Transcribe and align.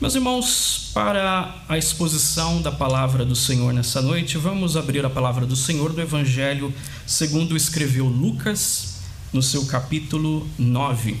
Meus 0.00 0.14
irmãos, 0.14 0.90
para 0.94 1.62
a 1.68 1.76
exposição 1.76 2.62
da 2.62 2.72
palavra 2.72 3.22
do 3.22 3.36
Senhor 3.36 3.70
nessa 3.74 4.00
noite, 4.00 4.38
vamos 4.38 4.74
abrir 4.74 5.04
a 5.04 5.10
palavra 5.10 5.44
do 5.44 5.54
Senhor 5.54 5.92
do 5.92 6.00
Evangelho 6.00 6.72
segundo 7.06 7.54
escreveu 7.54 8.06
Lucas, 8.06 8.94
no 9.30 9.42
seu 9.42 9.66
capítulo 9.66 10.48
9. 10.58 11.18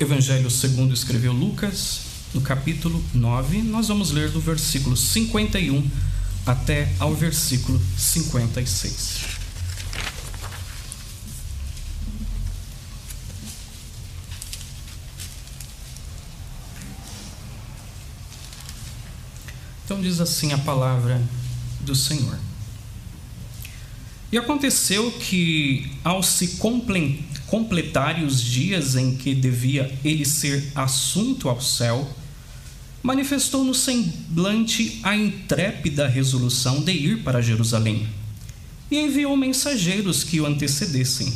Evangelho 0.00 0.50
segundo 0.50 0.92
escreveu 0.92 1.32
Lucas, 1.32 2.00
no 2.34 2.40
capítulo 2.40 3.00
9, 3.14 3.62
nós 3.62 3.86
vamos 3.86 4.10
ler 4.10 4.30
do 4.30 4.40
versículo 4.40 4.96
51 4.96 5.88
até 6.44 6.92
ao 6.98 7.14
versículo 7.14 7.80
56. 7.96 9.29
Diz 20.00 20.18
assim 20.18 20.52
a 20.52 20.58
palavra 20.58 21.20
do 21.80 21.94
Senhor. 21.94 22.38
E 24.32 24.38
aconteceu 24.38 25.10
que, 25.12 25.90
ao 26.02 26.22
se 26.22 26.58
completarem 27.46 28.24
os 28.24 28.40
dias 28.40 28.96
em 28.96 29.16
que 29.16 29.34
devia 29.34 29.92
ele 30.04 30.24
ser 30.24 30.72
assunto 30.74 31.48
ao 31.48 31.60
céu, 31.60 32.08
manifestou 33.02 33.64
no 33.64 33.74
semblante 33.74 35.00
a 35.02 35.16
intrépida 35.16 36.08
resolução 36.08 36.80
de 36.80 36.92
ir 36.92 37.22
para 37.22 37.42
Jerusalém, 37.42 38.08
e 38.90 38.98
enviou 38.98 39.36
mensageiros 39.36 40.24
que 40.24 40.40
o 40.40 40.46
antecedessem. 40.46 41.32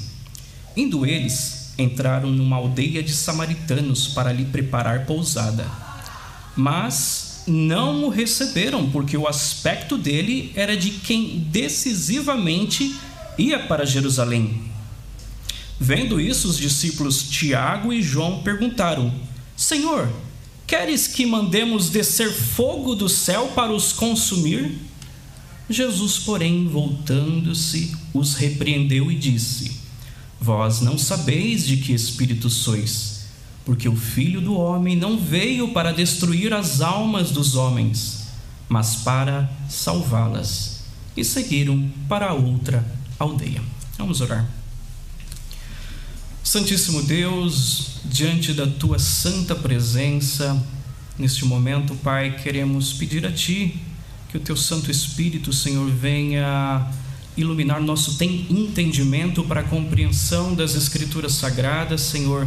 Indo 0.77 1.05
eles, 1.05 1.73
entraram 1.79 2.31
numa 2.31 2.57
aldeia 2.57 3.03
de 3.03 3.13
samaritanos 3.13 4.09
para 4.09 4.33
lhe 4.33 4.45
preparar 4.45 5.05
pousada. 5.05 5.67
Mas 6.57 7.24
não 7.47 8.05
o 8.05 8.09
receberam, 8.09 8.91
porque 8.91 9.17
o 9.17 9.27
aspecto 9.27 9.99
dele 9.99 10.53
era 10.55 10.77
de 10.77 10.91
quem 10.91 11.47
decisivamente 11.51 12.95
ia 13.37 13.59
para 13.59 13.85
Jerusalém. 13.85 14.63
Vendo 15.79 16.21
isso, 16.21 16.49
os 16.49 16.57
discípulos 16.57 17.25
Tiago 17.25 17.93
e 17.93 18.03
João 18.03 18.43
perguntaram: 18.43 19.13
Senhor, 19.57 20.09
queres 20.67 21.07
que 21.07 21.27
mandemos 21.27 21.91
descer 21.91 22.33
fogo 22.33 22.95
do 22.95 23.09
céu 23.09 23.53
para 23.55 23.73
os 23.73 23.93
consumir? 23.93 24.79
Jesus, 25.69 26.19
porém, 26.19 26.69
voltando-se, 26.69 27.97
os 28.13 28.35
repreendeu 28.35 29.11
e 29.11 29.17
disse: 29.17 29.73
Vós 30.41 30.81
não 30.81 30.97
sabeis 30.97 31.67
de 31.67 31.79
que 31.79 31.93
espírito 31.93 32.49
sois 32.49 33.24
porque 33.65 33.89
o 33.89 33.97
Filho 33.97 34.41
do 34.41 34.55
Homem 34.55 34.95
não 34.95 35.19
veio 35.19 35.69
para 35.69 35.93
destruir 35.93 36.53
as 36.53 36.81
almas 36.81 37.31
dos 37.31 37.57
homens, 37.57 38.29
mas 38.69 38.97
para 38.97 39.51
salvá-las. 39.69 40.85
E 41.17 41.25
seguiram 41.25 41.91
para 42.09 42.35
outra 42.35 42.85
aldeia. 43.19 43.63
Vamos 43.97 44.21
orar. 44.21 44.47
Santíssimo 46.43 47.03
Deus, 47.03 48.01
diante 48.05 48.53
da 48.53 48.67
tua 48.67 48.99
santa 48.99 49.55
presença, 49.55 50.63
neste 51.19 51.45
momento, 51.45 51.95
Pai, 51.97 52.37
queremos 52.43 52.93
pedir 52.93 53.25
a 53.25 53.33
Ti 53.33 53.81
que 54.29 54.37
o 54.37 54.41
Teu 54.41 54.57
Santo 54.57 54.91
Espírito, 54.91 55.53
Senhor, 55.53 55.89
venha 55.91 56.91
iluminar 57.37 57.81
nosso 57.81 58.23
entendimento 58.23 59.43
para 59.45 59.61
a 59.61 59.65
compreensão 59.65 60.55
das 60.55 60.75
Escrituras 60.75 61.33
Sagradas, 61.33 62.03
Senhor 62.03 62.47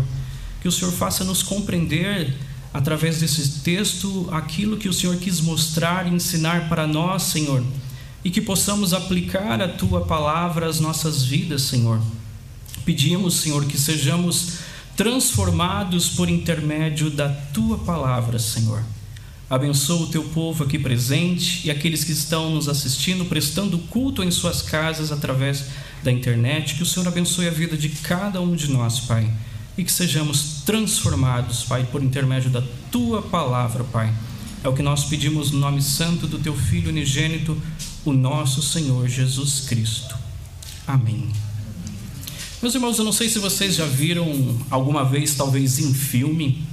que 0.67 0.69
o 0.69 0.71
Senhor 0.71 0.91
faça 0.91 1.23
nos 1.23 1.41
compreender 1.41 2.33
através 2.73 3.19
desse 3.19 3.61
texto 3.61 4.27
aquilo 4.33 4.75
que 4.75 4.89
o 4.89 4.93
Senhor 4.93 5.15
quis 5.15 5.39
mostrar 5.39 6.05
e 6.05 6.13
ensinar 6.13 6.67
para 6.67 6.85
nós, 6.85 7.23
Senhor, 7.23 7.63
e 8.21 8.29
que 8.29 8.41
possamos 8.41 8.93
aplicar 8.93 9.61
a 9.61 9.67
tua 9.69 10.01
palavra 10.01 10.67
às 10.67 10.81
nossas 10.81 11.23
vidas, 11.23 11.61
Senhor. 11.61 12.01
Pedimos, 12.83 13.35
Senhor, 13.35 13.63
que 13.63 13.77
sejamos 13.77 14.57
transformados 14.97 16.09
por 16.09 16.29
intermédio 16.29 17.09
da 17.09 17.29
tua 17.29 17.77
palavra, 17.77 18.37
Senhor. 18.37 18.83
Abençoa 19.49 20.03
o 20.03 20.07
teu 20.07 20.25
povo 20.25 20.65
aqui 20.65 20.77
presente 20.77 21.65
e 21.65 21.71
aqueles 21.71 22.03
que 22.03 22.11
estão 22.11 22.49
nos 22.49 22.67
assistindo, 22.67 23.23
prestando 23.23 23.77
culto 23.77 24.21
em 24.21 24.31
suas 24.31 24.61
casas 24.61 25.13
através 25.13 25.63
da 26.03 26.11
internet. 26.11 26.75
Que 26.75 26.83
o 26.83 26.85
Senhor 26.85 27.07
abençoe 27.07 27.47
a 27.47 27.51
vida 27.51 27.77
de 27.77 27.87
cada 27.87 28.41
um 28.41 28.53
de 28.53 28.69
nós, 28.69 28.99
Pai 28.99 29.31
e 29.77 29.83
que 29.83 29.91
sejamos 29.91 30.63
transformados, 30.65 31.63
Pai, 31.63 31.87
por 31.91 32.01
intermédio 32.01 32.49
da 32.49 32.63
tua 32.91 33.21
palavra, 33.21 33.83
Pai. 33.83 34.13
É 34.63 34.67
o 34.67 34.73
que 34.73 34.81
nós 34.81 35.05
pedimos 35.05 35.51
no 35.51 35.59
nome 35.59 35.81
santo 35.81 36.25
do 36.25 36.39
teu 36.39 36.55
Filho 36.55 36.89
unigênito, 36.89 37.55
o 38.03 38.11
nosso 38.11 38.61
Senhor 38.61 39.07
Jesus 39.07 39.65
Cristo. 39.67 40.15
Amém. 40.87 41.29
Meus 42.59 42.73
irmãos, 42.73 42.97
eu 42.97 43.05
não 43.05 43.11
sei 43.11 43.29
se 43.29 43.37
vocês 43.37 43.75
já 43.75 43.85
viram 43.85 44.57
alguma 44.71 45.05
vez, 45.05 45.35
talvez 45.35 45.77
em 45.77 45.93
filme, 45.93 46.65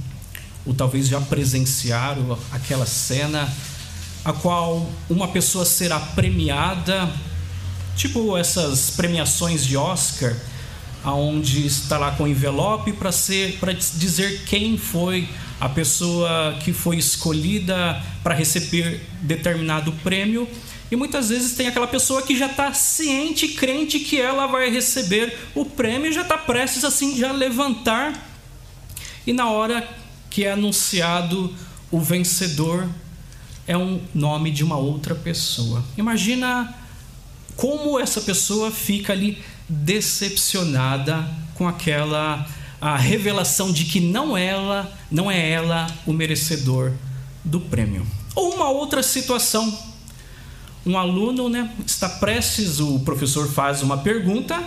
ou 0.65 0.73
talvez 0.73 1.07
já 1.07 1.21
presenciaram 1.21 2.37
aquela 2.51 2.87
cena 2.87 3.53
a 4.23 4.33
qual 4.33 4.89
uma 5.07 5.27
pessoa 5.27 5.63
será 5.63 5.99
premiada, 5.99 7.13
tipo 7.95 8.35
essas 8.35 8.89
premiações 8.89 9.63
de 9.63 9.77
Oscar 9.77 10.35
aonde 11.05 11.65
está 11.65 11.99
lá 11.99 12.11
com 12.11 12.27
envelope 12.27 12.91
para 12.93 13.11
ser 13.11 13.57
para 13.59 13.71
dizer 13.71 14.43
quem 14.45 14.75
foi 14.77 15.29
a 15.61 15.69
pessoa 15.69 16.57
que 16.63 16.73
foi 16.73 16.97
escolhida 16.97 18.01
para 18.23 18.33
receber 18.33 19.01
determinado 19.21 19.91
prêmio. 20.03 20.47
E 20.91 20.95
muitas 20.95 21.29
vezes 21.29 21.55
tem 21.55 21.67
aquela 21.67 21.87
pessoa 21.87 22.21
que 22.21 22.37
já 22.37 22.47
está 22.47 22.73
ciente, 22.73 23.49
crente 23.49 23.99
que 23.99 24.19
ela 24.19 24.47
vai 24.47 24.69
receber 24.69 25.37
o 25.53 25.63
prêmio, 25.65 26.11
já 26.11 26.21
está 26.21 26.37
prestes 26.37 26.83
assim 26.83 27.15
já 27.17 27.31
levantar. 27.31 28.27
E 29.25 29.31
na 29.33 29.49
hora 29.49 29.87
que 30.29 30.43
é 30.43 30.51
anunciado 30.51 31.53
o 31.89 31.99
vencedor, 31.99 32.87
é 33.67 33.77
um 33.77 34.01
nome 34.13 34.51
de 34.51 34.63
uma 34.63 34.77
outra 34.77 35.15
pessoa. 35.15 35.83
Imagina 35.97 36.75
como 37.55 37.99
essa 37.99 38.21
pessoa 38.21 38.69
fica 38.69 39.13
ali 39.13 39.41
decepcionada 39.67 41.27
com 41.55 41.67
aquela 41.67 42.47
a 42.79 42.95
revelação 42.97 43.71
de 43.71 43.85
que 43.85 43.99
não 43.99 44.37
ela, 44.37 44.91
não 45.09 45.31
é 45.31 45.49
ela 45.49 45.87
o 46.05 46.13
merecedor 46.13 46.91
do 47.43 47.59
prêmio. 47.59 48.05
Ou 48.35 48.53
uma 48.53 48.69
outra 48.69 49.01
situação, 49.01 49.75
um 50.85 50.97
aluno, 50.97 51.49
né, 51.49 51.71
está 51.85 52.07
prestes, 52.07 52.79
o 52.79 52.99
professor 52.99 53.49
faz 53.49 53.81
uma 53.81 53.97
pergunta 53.97 54.61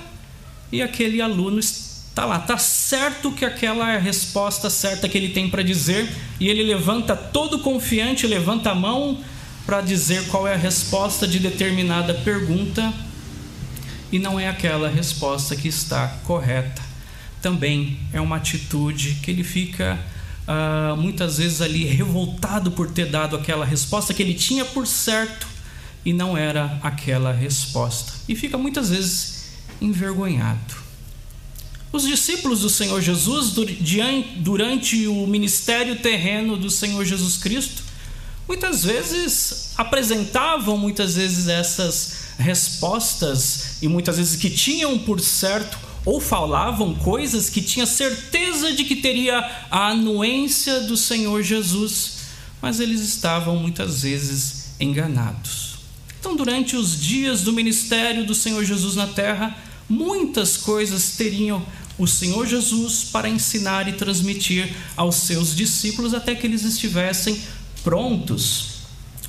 e 0.72 0.82
aquele 0.82 1.20
aluno 1.20 1.60
está 1.60 2.24
lá, 2.24 2.38
está 2.38 2.58
certo 2.58 3.30
que 3.30 3.44
aquela 3.44 3.92
é 3.92 3.96
a 3.96 4.00
resposta 4.00 4.68
certa 4.68 5.08
que 5.08 5.16
ele 5.16 5.28
tem 5.28 5.48
para 5.48 5.62
dizer 5.62 6.12
e 6.40 6.48
ele 6.48 6.64
levanta 6.64 7.14
todo 7.14 7.60
confiante, 7.60 8.26
levanta 8.26 8.70
a 8.70 8.74
mão 8.74 9.18
para 9.64 9.80
dizer 9.80 10.26
qual 10.26 10.48
é 10.48 10.54
a 10.54 10.58
resposta 10.58 11.28
de 11.28 11.38
determinada 11.38 12.14
pergunta 12.14 12.92
e 14.10 14.18
não 14.18 14.38
é 14.38 14.48
aquela 14.48 14.88
resposta 14.88 15.54
que 15.54 15.68
está 15.68 16.08
correta. 16.24 16.82
Também 17.42 18.00
é 18.12 18.20
uma 18.20 18.36
atitude 18.36 19.18
que 19.22 19.30
ele 19.30 19.44
fica 19.44 19.98
ah, 20.46 20.94
muitas 20.96 21.38
vezes 21.38 21.60
ali 21.60 21.84
revoltado 21.84 22.70
por 22.70 22.90
ter 22.90 23.10
dado 23.10 23.36
aquela 23.36 23.64
resposta 23.64 24.14
que 24.14 24.22
ele 24.22 24.34
tinha 24.34 24.64
por 24.64 24.86
certo 24.86 25.46
e 26.04 26.12
não 26.12 26.36
era 26.36 26.78
aquela 26.82 27.32
resposta. 27.32 28.12
E 28.28 28.34
fica 28.34 28.56
muitas 28.56 28.90
vezes 28.90 29.50
envergonhado. 29.80 30.88
Os 31.92 32.02
discípulos 32.02 32.60
do 32.60 32.68
Senhor 32.68 33.00
Jesus, 33.00 33.54
durante 34.36 35.06
o 35.06 35.26
ministério 35.26 35.96
terreno 35.96 36.56
do 36.56 36.70
Senhor 36.70 37.04
Jesus 37.04 37.38
Cristo, 37.38 37.82
muitas 38.46 38.84
vezes 38.84 39.72
apresentavam 39.76 40.76
muitas 40.76 41.14
vezes 41.16 41.48
essas 41.48 42.27
respostas 42.38 43.82
e 43.82 43.88
muitas 43.88 44.16
vezes 44.16 44.36
que 44.36 44.48
tinham 44.48 44.96
por 44.98 45.20
certo 45.20 45.76
ou 46.04 46.20
falavam 46.20 46.94
coisas 46.94 47.50
que 47.50 47.60
tinha 47.60 47.84
certeza 47.84 48.72
de 48.72 48.84
que 48.84 48.96
teria 48.96 49.38
a 49.70 49.88
anuência 49.88 50.80
do 50.80 50.96
Senhor 50.96 51.42
Jesus, 51.42 52.18
mas 52.62 52.80
eles 52.80 53.00
estavam 53.00 53.56
muitas 53.56 54.02
vezes 54.02 54.70
enganados. 54.80 55.78
Então, 56.18 56.34
durante 56.34 56.76
os 56.76 56.98
dias 56.98 57.42
do 57.42 57.52
ministério 57.52 58.24
do 58.24 58.34
Senhor 58.34 58.64
Jesus 58.64 58.94
na 58.94 59.08
terra, 59.08 59.56
muitas 59.88 60.56
coisas 60.56 61.16
teriam 61.16 61.64
o 61.98 62.06
Senhor 62.06 62.46
Jesus 62.46 63.04
para 63.04 63.28
ensinar 63.28 63.88
e 63.88 63.92
transmitir 63.92 64.72
aos 64.96 65.16
seus 65.16 65.54
discípulos 65.54 66.14
até 66.14 66.34
que 66.34 66.46
eles 66.46 66.62
estivessem 66.62 67.40
prontos 67.82 68.77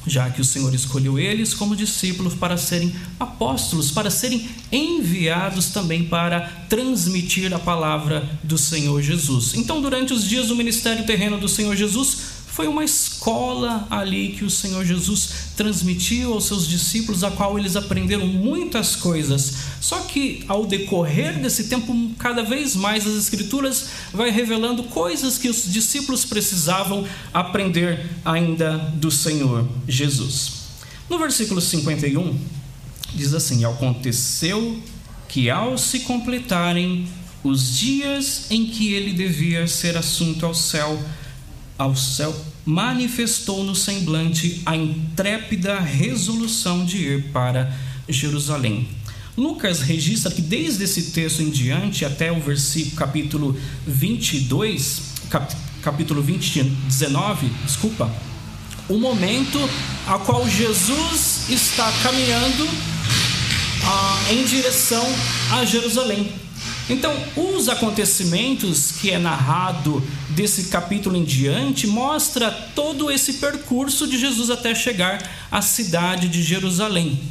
já 0.06 0.30
que 0.30 0.42
o 0.42 0.46
Senhor 0.46 0.74
escolheu 0.74 1.20
eles 1.20 1.54
como 1.54 1.76
discípulos 1.76 2.34
para 2.34 2.58
serem 2.58 2.94
apóstolos, 3.20 3.92
para 3.92 4.10
serem 4.10 4.48
enviados 4.72 5.68
também 5.68 6.06
para 6.06 6.42
transmitir 6.70 7.54
a 7.54 7.60
palavra 7.60 8.28
do 8.44 8.58
Senhor 8.58 9.02
Jesus. 9.02 9.54
Então, 9.56 9.82
durante 9.82 10.14
os 10.14 10.24
dias 10.28 10.48
do 10.48 10.56
ministério 10.56 11.06
terreno 11.06 11.38
do 11.38 11.48
Senhor 11.48 11.76
Jesus, 11.76 12.39
foi 12.60 12.68
uma 12.68 12.84
escola 12.84 13.88
ali 13.90 14.34
que 14.38 14.44
o 14.44 14.50
Senhor 14.50 14.84
Jesus 14.84 15.30
transmitiu 15.56 16.34
aos 16.34 16.44
seus 16.44 16.68
discípulos, 16.68 17.24
a 17.24 17.32
qual 17.32 17.58
eles 17.58 17.78
aprenderam 17.78 18.28
muitas 18.28 18.98
coisas. 18.98 19.54
Só 19.80 20.02
que 20.02 20.44
ao 20.46 20.66
decorrer 20.66 21.40
desse 21.40 21.70
tempo, 21.70 21.96
cada 22.20 22.44
vez 22.44 22.76
mais 22.76 23.08
as 23.08 23.16
Escrituras 23.16 23.86
vai 24.14 24.30
revelando 24.30 24.84
coisas 24.84 25.38
que 25.38 25.48
os 25.48 25.72
discípulos 25.72 26.26
precisavam 26.26 27.08
aprender 27.34 28.06
ainda 28.26 28.78
do 28.96 29.10
Senhor 29.10 29.66
Jesus. 29.88 30.52
No 31.10 31.18
versículo 31.18 31.62
51, 31.62 32.38
diz 33.16 33.34
assim: 33.34 33.64
Aconteceu 33.64 34.78
que 35.30 35.50
ao 35.50 35.78
se 35.78 36.02
completarem 36.02 37.08
os 37.42 37.78
dias 37.78 38.48
em 38.50 38.66
que 38.66 38.94
ele 38.94 39.14
devia 39.14 39.66
ser 39.66 39.96
assunto 39.96 40.46
ao 40.46 40.54
céu, 40.54 41.00
ao 41.80 41.96
céu, 41.96 42.36
manifestou 42.66 43.64
no 43.64 43.74
semblante 43.74 44.62
a 44.66 44.76
intrépida 44.76 45.80
resolução 45.80 46.84
de 46.84 46.98
ir 46.98 47.24
para 47.32 47.74
Jerusalém. 48.10 48.90
Lucas 49.38 49.80
registra 49.80 50.30
que 50.30 50.42
desde 50.42 50.84
esse 50.84 51.12
texto 51.12 51.42
em 51.42 51.50
diante 51.50 52.04
até 52.04 52.30
o 52.30 52.42
versículo 52.42 52.98
capítulo 52.98 53.58
22, 53.88 55.02
cap, 55.30 55.56
capítulo 55.82 56.22
20, 56.22 56.64
19, 56.64 57.50
desculpa, 57.66 58.12
o 58.90 58.98
momento 58.98 59.58
a 60.06 60.20
qual 60.20 60.46
Jesus 60.50 61.46
está 61.50 61.90
caminhando 62.04 62.68
ah, 63.86 64.20
em 64.32 64.44
direção 64.44 65.06
a 65.52 65.64
Jerusalém. 65.64 66.30
Então, 66.90 67.16
os 67.36 67.70
acontecimentos 67.70 68.94
que 68.94 69.12
é 69.12 69.20
narrado 69.20 70.02
desse 70.32 70.66
capítulo 70.66 71.16
em 71.16 71.24
diante 71.24 71.86
mostra 71.86 72.50
todo 72.74 73.12
esse 73.12 73.34
percurso 73.34 74.08
de 74.08 74.18
Jesus 74.18 74.50
até 74.50 74.74
chegar 74.74 75.22
à 75.52 75.62
cidade 75.62 76.28
de 76.28 76.42
Jerusalém. 76.42 77.22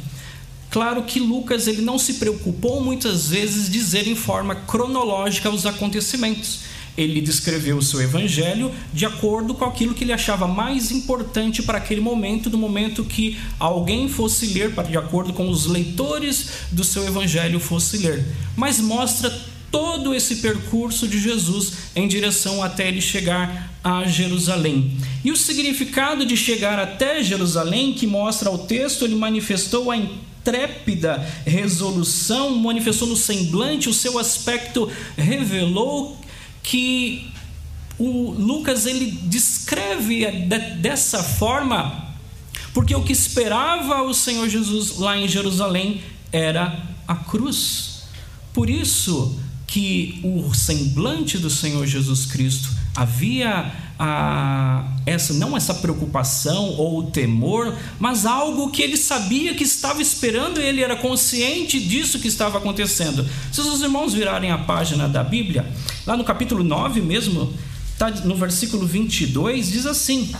Claro 0.71 1.03
que 1.03 1.19
Lucas 1.19 1.67
ele 1.67 1.81
não 1.81 1.99
se 1.99 2.13
preocupou 2.13 2.81
muitas 2.81 3.27
vezes 3.27 3.69
dizer 3.69 4.07
em 4.07 4.15
forma 4.15 4.55
cronológica 4.55 5.49
os 5.49 5.65
acontecimentos. 5.65 6.59
Ele 6.99 7.21
descreveu 7.21 7.77
o 7.77 7.81
seu 7.81 8.01
evangelho 8.01 8.71
de 8.93 9.05
acordo 9.05 9.53
com 9.53 9.63
aquilo 9.63 9.93
que 9.93 10.03
ele 10.03 10.11
achava 10.11 10.45
mais 10.45 10.91
importante 10.91 11.63
para 11.63 11.77
aquele 11.77 12.01
momento, 12.01 12.49
do 12.49 12.57
momento 12.57 13.05
que 13.05 13.39
alguém 13.57 14.09
fosse 14.09 14.47
ler, 14.47 14.73
de 14.83 14.97
acordo 14.97 15.31
com 15.31 15.49
os 15.49 15.65
leitores 15.65 16.49
do 16.73 16.83
seu 16.83 17.07
evangelho 17.07 17.57
fosse 17.57 17.99
ler. 17.99 18.25
Mas 18.57 18.81
mostra 18.81 19.29
todo 19.71 20.13
esse 20.13 20.37
percurso 20.37 21.07
de 21.07 21.19
Jesus 21.19 21.71
em 21.95 22.05
direção 22.05 22.61
até 22.61 22.89
ele 22.89 22.99
chegar 22.99 23.71
a 23.81 24.03
Jerusalém. 24.05 24.97
E 25.23 25.31
o 25.31 25.37
significado 25.37 26.25
de 26.25 26.35
chegar 26.35 26.79
até 26.79 27.23
Jerusalém, 27.23 27.93
que 27.93 28.05
mostra 28.05 28.51
o 28.51 28.57
texto, 28.57 29.05
ele 29.05 29.15
manifestou 29.15 29.89
a 29.89 29.95
intrépida 29.95 31.25
resolução, 31.45 32.55
manifestou 32.55 33.07
no 33.07 33.15
semblante, 33.15 33.87
o 33.87 33.93
seu 33.93 34.19
aspecto 34.19 34.91
revelou 35.17 36.19
que 36.69 37.31
o 37.97 38.29
Lucas 38.29 38.85
ele 38.85 39.09
descreve 39.23 40.23
dessa 40.79 41.23
forma, 41.23 42.13
porque 42.75 42.93
o 42.93 43.03
que 43.03 43.11
esperava 43.11 44.03
o 44.03 44.13
Senhor 44.13 44.47
Jesus 44.47 44.97
lá 44.97 45.17
em 45.17 45.27
Jerusalém 45.27 45.99
era 46.31 46.79
a 47.07 47.15
cruz. 47.15 48.03
Por 48.53 48.69
isso, 48.69 49.39
que 49.65 50.19
o 50.23 50.53
semblante 50.53 51.37
do 51.37 51.49
Senhor 51.49 51.85
Jesus 51.85 52.25
Cristo 52.25 52.69
havia 52.95 53.71
a, 53.99 54.83
essa 55.05 55.33
não 55.33 55.55
essa 55.55 55.75
preocupação 55.75 56.75
ou 56.75 57.03
temor, 57.03 57.75
mas 57.99 58.25
algo 58.25 58.71
que 58.71 58.81
ele 58.81 58.97
sabia 58.97 59.53
que 59.53 59.63
estava 59.63 60.01
esperando 60.01 60.59
e 60.59 60.63
ele 60.63 60.81
era 60.81 60.95
consciente 60.95 61.79
disso 61.79 62.17
que 62.19 62.27
estava 62.27 62.57
acontecendo. 62.57 63.27
Se 63.51 63.61
os 63.61 63.81
irmãos 63.81 64.13
virarem 64.13 64.51
a 64.51 64.57
página 64.57 65.07
da 65.07 65.23
Bíblia, 65.23 65.71
lá 66.09 66.17
no 66.17 66.23
capítulo 66.23 66.63
9 66.63 67.01
mesmo, 67.01 67.53
tá 67.95 68.09
no 68.09 68.35
versículo 68.35 68.87
22 68.87 69.69
diz 69.69 69.85
assim: 69.85 70.33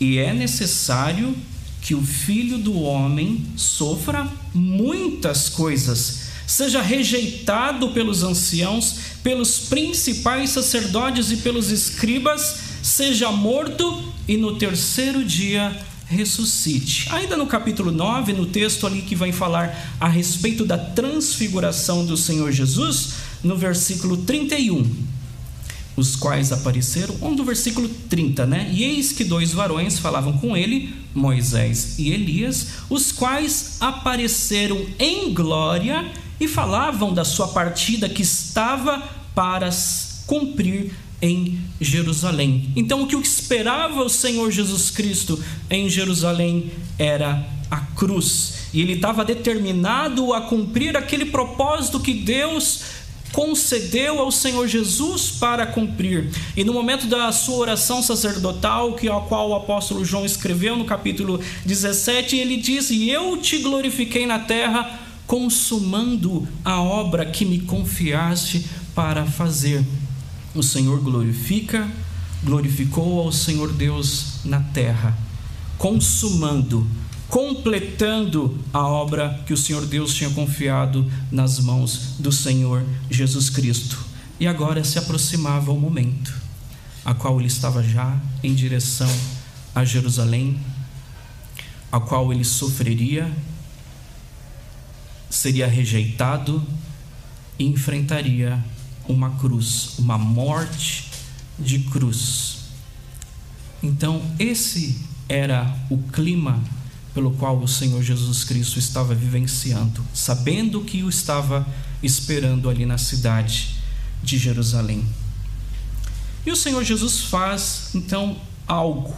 "E 0.00 0.16
é 0.16 0.32
necessário 0.32 1.36
que 1.82 1.94
o 1.94 2.00
filho 2.00 2.56
do 2.56 2.80
homem 2.80 3.44
sofra 3.54 4.26
muitas 4.54 5.50
coisas, 5.50 6.30
seja 6.46 6.80
rejeitado 6.80 7.90
pelos 7.90 8.22
anciãos, 8.22 8.96
pelos 9.22 9.58
principais 9.58 10.48
sacerdotes 10.48 11.30
e 11.30 11.36
pelos 11.36 11.70
escribas, 11.70 12.56
seja 12.82 13.30
morto 13.30 14.14
e 14.26 14.38
no 14.38 14.56
terceiro 14.56 15.22
dia 15.22 15.78
ressuscite. 16.12 17.08
Ainda 17.10 17.36
no 17.36 17.46
capítulo 17.46 17.90
9, 17.90 18.32
no 18.32 18.46
texto 18.46 18.86
ali 18.86 19.02
que 19.02 19.16
vai 19.16 19.32
falar 19.32 19.96
a 19.98 20.08
respeito 20.08 20.64
da 20.64 20.78
transfiguração 20.78 22.04
do 22.04 22.16
Senhor 22.16 22.52
Jesus, 22.52 23.14
no 23.42 23.56
versículo 23.56 24.18
31 24.18 25.12
os 25.94 26.16
quais 26.16 26.52
apareceram, 26.52 27.14
um 27.20 27.34
do 27.34 27.44
versículo 27.44 27.88
30, 28.08 28.46
né? 28.46 28.70
E 28.72 28.82
eis 28.82 29.12
que 29.12 29.24
dois 29.24 29.52
varões 29.52 29.98
falavam 29.98 30.32
com 30.38 30.56
ele, 30.56 30.94
Moisés 31.14 31.98
e 31.98 32.10
Elias, 32.10 32.68
os 32.88 33.12
quais 33.12 33.76
apareceram 33.78 34.86
em 34.98 35.34
glória 35.34 36.10
e 36.40 36.48
falavam 36.48 37.12
da 37.12 37.24
sua 37.24 37.48
partida 37.48 38.08
que 38.08 38.22
estava 38.22 39.02
para 39.34 39.68
cumprir 40.26 40.92
em 41.22 41.60
Jerusalém. 41.80 42.70
Então, 42.74 43.02
o 43.02 43.06
que 43.06 43.16
esperava 43.16 44.02
o 44.02 44.08
Senhor 44.08 44.50
Jesus 44.50 44.90
Cristo 44.90 45.42
em 45.70 45.88
Jerusalém 45.88 46.72
era 46.98 47.46
a 47.70 47.78
cruz. 47.78 48.68
E 48.74 48.82
ele 48.82 48.94
estava 48.94 49.24
determinado 49.24 50.34
a 50.34 50.42
cumprir 50.42 50.96
aquele 50.96 51.26
propósito 51.26 52.00
que 52.00 52.12
Deus 52.12 52.80
concedeu 53.32 54.18
ao 54.18 54.30
Senhor 54.30 54.68
Jesus 54.68 55.30
para 55.30 55.64
cumprir. 55.64 56.30
E 56.54 56.64
no 56.64 56.74
momento 56.74 57.06
da 57.06 57.32
sua 57.32 57.56
oração 57.56 58.02
sacerdotal, 58.02 58.94
que 58.94 59.08
a 59.08 59.20
qual 59.20 59.50
o 59.50 59.54
apóstolo 59.54 60.04
João 60.04 60.26
escreveu 60.26 60.76
no 60.76 60.84
capítulo 60.84 61.40
17, 61.64 62.36
ele 62.36 62.58
diz: 62.58 62.90
"E 62.90 63.08
eu 63.08 63.38
te 63.38 63.58
glorifiquei 63.58 64.26
na 64.26 64.38
terra 64.38 65.00
consumando 65.26 66.46
a 66.62 66.82
obra 66.82 67.24
que 67.24 67.46
me 67.46 67.60
confiaste 67.60 68.66
para 68.94 69.24
fazer. 69.24 69.82
O 70.54 70.62
Senhor 70.62 71.00
glorifica, 71.00 71.88
glorificou 72.42 73.20
ao 73.20 73.32
Senhor 73.32 73.72
Deus 73.72 74.44
na 74.44 74.60
terra, 74.60 75.16
consumando, 75.78 76.86
completando 77.28 78.58
a 78.72 78.86
obra 78.86 79.42
que 79.46 79.52
o 79.52 79.56
Senhor 79.56 79.86
Deus 79.86 80.12
tinha 80.12 80.30
confiado 80.30 81.10
nas 81.30 81.58
mãos 81.58 82.16
do 82.18 82.30
Senhor 82.30 82.84
Jesus 83.10 83.48
Cristo. 83.48 83.98
E 84.38 84.46
agora 84.46 84.84
se 84.84 84.98
aproximava 84.98 85.72
o 85.72 85.80
momento 85.80 86.32
a 87.04 87.14
qual 87.14 87.38
ele 87.38 87.48
estava 87.48 87.82
já 87.82 88.20
em 88.42 88.54
direção 88.54 89.10
a 89.74 89.84
Jerusalém, 89.84 90.58
a 91.90 91.98
qual 92.00 92.32
ele 92.32 92.44
sofreria 92.44 93.30
seria 95.28 95.66
rejeitado 95.66 96.62
e 97.58 97.64
enfrentaria 97.64 98.62
uma 99.08 99.30
cruz, 99.36 99.98
uma 99.98 100.18
morte 100.18 101.10
de 101.58 101.80
cruz. 101.80 102.58
Então, 103.82 104.22
esse 104.38 104.96
era 105.28 105.76
o 105.90 105.98
clima 105.98 106.62
pelo 107.14 107.32
qual 107.32 107.58
o 107.58 107.68
Senhor 107.68 108.02
Jesus 108.02 108.44
Cristo 108.44 108.78
estava 108.78 109.14
vivenciando, 109.14 110.02
sabendo 110.14 110.82
que 110.82 111.02
o 111.02 111.08
estava 111.08 111.66
esperando 112.02 112.70
ali 112.70 112.86
na 112.86 112.98
cidade 112.98 113.76
de 114.22 114.38
Jerusalém. 114.38 115.04
E 116.44 116.50
o 116.50 116.56
Senhor 116.56 116.82
Jesus 116.82 117.20
faz 117.20 117.90
então 117.94 118.36
algo. 118.66 119.14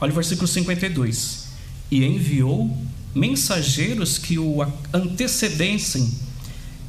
Olha 0.00 0.12
o 0.12 0.14
versículo 0.14 0.46
52. 0.46 1.48
E 1.90 2.04
enviou 2.04 2.76
mensageiros 3.14 4.18
que 4.18 4.38
o 4.38 4.62
antecedessem. 4.92 6.27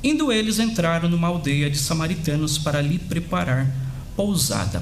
Indo 0.03 0.31
eles 0.31 0.59
entraram 0.59 1.09
numa 1.09 1.27
aldeia 1.27 1.69
de 1.69 1.77
samaritanos 1.77 2.57
para 2.57 2.81
lhe 2.81 2.97
preparar 2.97 3.69
pousada. 4.15 4.81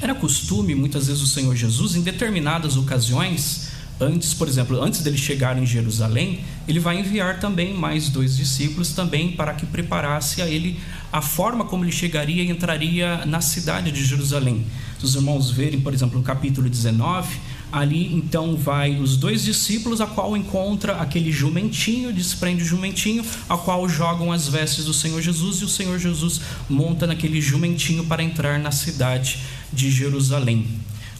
Era 0.00 0.14
costume, 0.14 0.76
muitas 0.76 1.08
vezes, 1.08 1.22
o 1.22 1.26
Senhor 1.26 1.56
Jesus, 1.56 1.96
em 1.96 2.02
determinadas 2.02 2.76
ocasiões, 2.76 3.70
antes, 4.00 4.32
por 4.32 4.46
exemplo, 4.46 4.80
antes 4.80 5.00
dele 5.00 5.18
chegar 5.18 5.58
em 5.58 5.66
Jerusalém, 5.66 6.40
ele 6.68 6.78
vai 6.78 7.00
enviar 7.00 7.40
também 7.40 7.74
mais 7.74 8.08
dois 8.08 8.36
discípulos 8.36 8.92
também 8.92 9.32
para 9.32 9.54
que 9.54 9.66
preparasse 9.66 10.40
a 10.40 10.46
ele 10.46 10.78
a 11.12 11.20
forma 11.20 11.64
como 11.64 11.84
ele 11.84 11.90
chegaria 11.90 12.44
e 12.44 12.50
entraria 12.50 13.26
na 13.26 13.40
cidade 13.40 13.90
de 13.90 14.04
Jerusalém. 14.04 14.64
Se 15.00 15.04
os 15.04 15.16
irmãos 15.16 15.50
verem, 15.50 15.80
por 15.80 15.92
exemplo, 15.92 16.16
no 16.16 16.24
capítulo 16.24 16.68
19, 16.68 17.28
Ali 17.70 18.14
então 18.14 18.56
vai 18.56 18.98
os 18.98 19.16
dois 19.16 19.44
discípulos, 19.44 20.00
a 20.00 20.06
qual 20.06 20.36
encontra 20.36 20.96
aquele 20.96 21.30
jumentinho, 21.30 22.12
desprende 22.12 22.62
o 22.62 22.66
jumentinho, 22.66 23.24
a 23.48 23.56
qual 23.56 23.88
jogam 23.88 24.32
as 24.32 24.48
vestes 24.48 24.86
do 24.86 24.94
Senhor 24.94 25.20
Jesus, 25.20 25.58
e 25.58 25.64
o 25.64 25.68
Senhor 25.68 25.98
Jesus 25.98 26.40
monta 26.68 27.06
naquele 27.06 27.40
jumentinho 27.40 28.04
para 28.04 28.22
entrar 28.22 28.58
na 28.58 28.70
cidade 28.70 29.40
de 29.72 29.90
Jerusalém. 29.90 30.66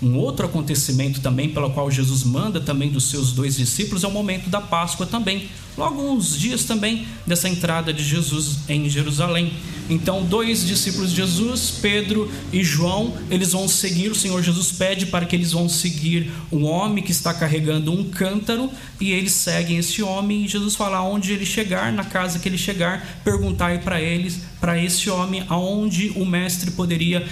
Um 0.01 0.17
outro 0.17 0.47
acontecimento 0.47 1.21
também 1.21 1.49
pelo 1.49 1.71
qual 1.71 1.91
Jesus 1.91 2.23
manda 2.23 2.61
também 2.61 2.89
dos 2.89 3.11
seus 3.11 3.33
dois 3.33 3.57
discípulos 3.57 4.05
é 4.05 4.07
o 4.07 4.13
momento 4.13 4.49
da 4.49 4.61
Páscoa 4.61 5.05
também. 5.07 5.49
Logo 5.77 6.01
uns 6.01 6.39
dias 6.39 6.65
também 6.65 7.07
dessa 7.27 7.49
entrada 7.49 7.93
de 7.93 8.03
Jesus 8.03 8.59
em 8.69 8.89
Jerusalém. 8.89 9.53
Então, 9.91 10.25
dois 10.25 10.67
discípulos 10.67 11.11
de 11.11 11.17
Jesus, 11.17 11.79
Pedro 11.81 12.31
e 12.53 12.63
João, 12.63 13.17
eles 13.31 13.53
vão 13.53 13.67
seguir. 13.69 14.11
O 14.11 14.15
Senhor 14.15 14.43
Jesus 14.43 14.71
pede 14.71 15.07
para 15.07 15.25
que 15.25 15.35
eles 15.35 15.53
vão 15.53 15.69
seguir 15.69 16.31
um 16.53 16.65
homem 16.65 17.03
que 17.03 17.13
está 17.13 17.33
carregando 17.33 17.93
um 17.93 18.05
cântaro 18.05 18.71
e 19.01 19.13
eles 19.13 19.33
seguem 19.33 19.79
esse 19.79 20.03
homem. 20.03 20.45
E 20.45 20.49
Jesus 20.49 20.77
fala: 20.77 20.99
aonde 20.99 21.33
ele 21.33 21.47
chegar, 21.47 21.93
na 21.93 22.05
casa 22.05 22.39
que 22.39 22.49
ele 22.49 22.59
chegar, 22.59 23.21
perguntai 23.25 23.79
para 23.79 24.01
eles, 24.01 24.41
para 24.61 24.81
esse 24.83 25.09
homem, 25.11 25.45
aonde 25.49 26.13
o 26.17 26.25
mestre 26.25 26.73
poderia 26.73 27.27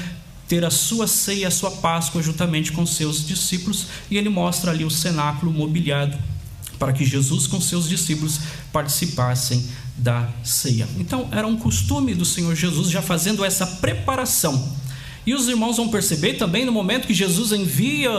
ter 0.49 0.65
a 0.65 0.71
sua 0.71 1.07
ceia, 1.07 1.49
a 1.49 1.51
sua 1.51 1.71
Páscoa 1.71 2.23
juntamente 2.23 2.73
com 2.73 2.87
seus 2.87 3.27
discípulos, 3.27 3.87
e 4.11 4.17
ele 4.17 4.29
mostra 4.29 4.71
ali 4.71 4.85
o 4.85 4.91
cenáculo 4.91 5.53
mobiliado 5.53 6.17
para 6.79 6.93
que 6.93 7.05
Jesus 7.05 7.47
com 7.47 7.61
seus 7.61 7.89
discípulos 7.89 8.39
participassem 8.73 9.67
da 9.97 10.29
ceia. 10.45 10.87
Então, 10.99 11.29
era 11.33 11.47
um 11.47 11.57
costume 11.57 12.15
do 12.15 12.25
Senhor 12.25 12.55
Jesus 12.55 12.91
já 12.91 13.01
fazendo 13.01 13.45
essa 13.45 13.67
preparação 13.67 14.77
e 15.27 15.35
os 15.35 15.49
irmãos 15.49 15.77
vão 15.77 15.89
perceber 15.89 16.35
também 16.35 16.65
no 16.65 16.71
momento 16.71 17.09
que 17.09 17.13
Jesus 17.13 17.51
envia, 17.51 18.11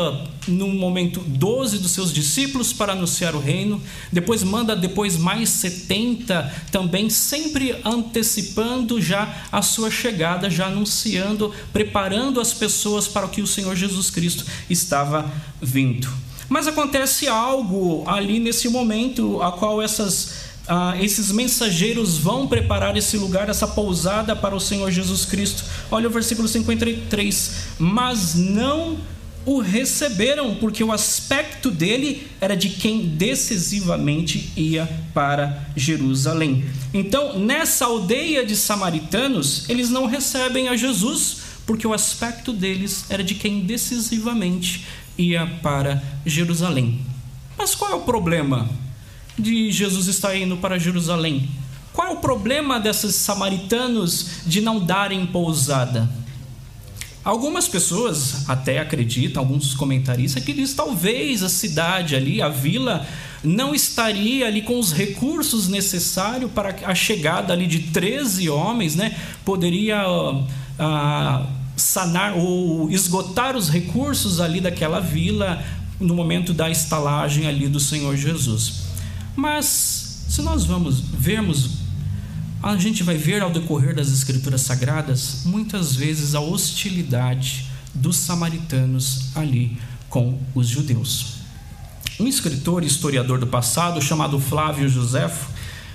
no 0.46 0.68
momento 0.68 1.22
12 1.22 1.80
dos 1.80 1.92
seus 1.92 2.14
discípulos 2.14 2.74
para 2.74 2.92
anunciar 2.92 3.34
o 3.34 3.40
reino, 3.40 3.82
depois 4.12 4.44
manda 4.44 4.76
depois 4.76 5.16
mais 5.16 5.48
70 5.50 6.54
também, 6.70 7.10
sempre 7.10 7.78
antecipando 7.86 9.02
já 9.02 9.48
a 9.50 9.62
sua 9.62 9.90
chegada, 9.90 10.50
já 10.50 10.68
anunciando, 10.68 11.54
preparando 11.72 12.42
as 12.42 12.54
pessoas 12.54 13.08
para 13.08 13.26
o 13.26 13.30
que 13.30 13.42
o 13.42 13.48
Senhor 13.48 13.74
Jesus 13.74 14.10
Cristo 14.10 14.46
estava 14.70 15.32
vindo. 15.62 16.10
Mas 16.50 16.68
acontece 16.68 17.28
algo 17.28 18.04
ali 18.08 18.40
nesse 18.40 18.70
momento, 18.70 19.42
a 19.42 19.52
qual 19.52 19.82
essas 19.82 20.37
ah, 20.68 20.96
esses 21.00 21.32
mensageiros 21.32 22.18
vão 22.18 22.48
preparar 22.48 22.98
esse 22.98 23.18
lugar, 23.18 23.50
essa 23.50 23.68
pousada 23.68 24.36
para 24.36 24.56
o 24.56 24.60
Senhor 24.60 24.92
Jesus 24.92 25.26
Cristo. 25.26 25.64
Olha 25.90 26.08
o 26.08 26.12
versículo 26.12 26.48
53. 26.48 27.52
Mas 27.80 28.36
não 28.36 28.98
o 29.46 29.62
receberam, 29.62 30.56
porque 30.56 30.84
o 30.84 30.92
aspecto 30.92 31.72
dele 31.72 32.28
era 32.42 32.56
de 32.56 32.70
quem 32.70 33.08
decisivamente 33.08 34.52
ia 34.58 34.86
para 35.14 35.70
Jerusalém. 35.74 36.66
Então, 36.94 37.40
nessa 37.40 37.86
aldeia 37.86 38.46
de 38.46 38.58
samaritanos, 38.58 39.70
eles 39.70 39.90
não 39.90 40.06
recebem 40.06 40.68
a 40.68 40.76
Jesus, 40.76 41.38
porque 41.66 41.88
o 41.88 41.94
aspecto 41.94 42.52
deles 42.52 43.06
era 43.10 43.24
de 43.24 43.36
quem 43.36 43.62
decisivamente 43.62 44.86
ia 45.18 45.48
para 45.64 46.04
Jerusalém. 46.26 47.00
Mas 47.58 47.74
qual 47.74 47.92
é 47.92 47.96
o 47.96 48.02
problema? 48.02 48.70
De 49.38 49.72
Jesus 49.72 50.08
estar 50.08 50.36
indo 50.36 50.58
para 50.58 50.80
Jerusalém? 50.80 51.50
Qual 51.94 52.08
é 52.08 52.12
o 52.12 52.18
problema 52.18 52.80
desses 52.80 53.16
samaritanos 53.16 54.42
de 54.46 54.62
não 54.62 54.80
darem 54.80 55.26
pousada? 55.26 56.10
Algumas 57.24 57.68
pessoas 57.68 58.48
até 58.48 58.80
acreditam, 58.80 59.44
alguns 59.44 59.74
comentaristas, 59.74 60.42
que 60.44 60.54
diz 60.54 60.74
talvez 60.74 61.44
a 61.44 61.50
cidade 61.50 62.16
ali, 62.16 62.42
a 62.42 62.48
vila, 62.48 63.06
não 63.44 63.76
estaria 63.76 64.48
ali 64.48 64.62
com 64.62 64.80
os 64.80 64.94
recursos 64.94 65.68
necessários 65.68 66.50
para 66.52 66.74
a 66.86 66.96
chegada 66.96 67.52
ali 67.52 67.68
de 67.68 67.80
13 67.80 68.50
homens, 68.50 68.96
né? 68.96 69.18
Poderia 69.44 70.06
ah, 70.80 71.46
sanar 71.76 72.38
ou 72.38 72.90
esgotar 72.90 73.58
os 73.58 73.70
recursos 73.70 74.40
ali 74.40 74.62
daquela 74.62 75.02
vila 75.02 75.62
no 76.00 76.16
momento 76.16 76.54
da 76.54 76.70
estalagem 76.70 77.46
ali 77.46 77.68
do 77.68 77.80
Senhor 77.80 78.16
Jesus. 78.16 78.87
Mas 79.38 80.24
se 80.28 80.42
nós 80.42 80.66
vamos 80.66 81.00
vermos, 81.00 81.70
a 82.62 82.76
gente 82.76 83.04
vai 83.04 83.16
ver 83.16 83.44
ao 83.44 83.52
decorrer 83.52 83.96
das 83.96 84.10
escrituras 84.10 84.62
sagradas 84.62 85.44
muitas 85.46 85.96
vezes 85.96 86.34
a 86.34 86.40
hostilidade 86.40 87.68
dos 87.94 88.18
samaritanos 88.18 89.28
ali 89.36 89.78
com 90.10 90.40
os 90.56 90.68
judeus. 90.68 91.36
Um 92.20 92.26
escritor 92.26 92.84
e 92.84 92.88
historiador 92.88 93.38
do 93.38 93.46
passado 93.46 94.02
chamado 94.02 94.40
Flávio 94.40 94.90
Josefo, 94.90 95.52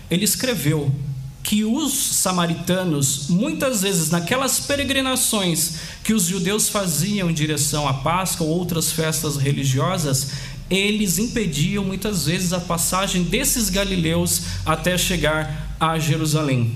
ele 0.09 0.25
escreveu 0.25 0.95
que 1.43 1.65
os 1.65 1.93
samaritanos, 1.93 3.27
muitas 3.29 3.83
vezes 3.83 4.11
naquelas 4.11 4.61
peregrinações 4.61 5.79
que 6.05 6.15
os 6.15 6.27
judeus 6.27 6.69
faziam 6.69 7.29
em 7.29 7.35
direção 7.35 7.89
à 7.89 7.95
Páscoa 7.95 8.47
ou 8.47 8.57
outras 8.57 8.93
festas 8.93 9.37
religiosas, 9.37 10.31
eles 10.71 11.19
impediam 11.19 11.85
muitas 11.85 12.27
vezes 12.27 12.53
a 12.53 12.61
passagem 12.61 13.23
desses 13.23 13.69
galileus 13.69 14.43
até 14.65 14.97
chegar 14.97 15.77
a 15.79 15.99
Jerusalém. 15.99 16.75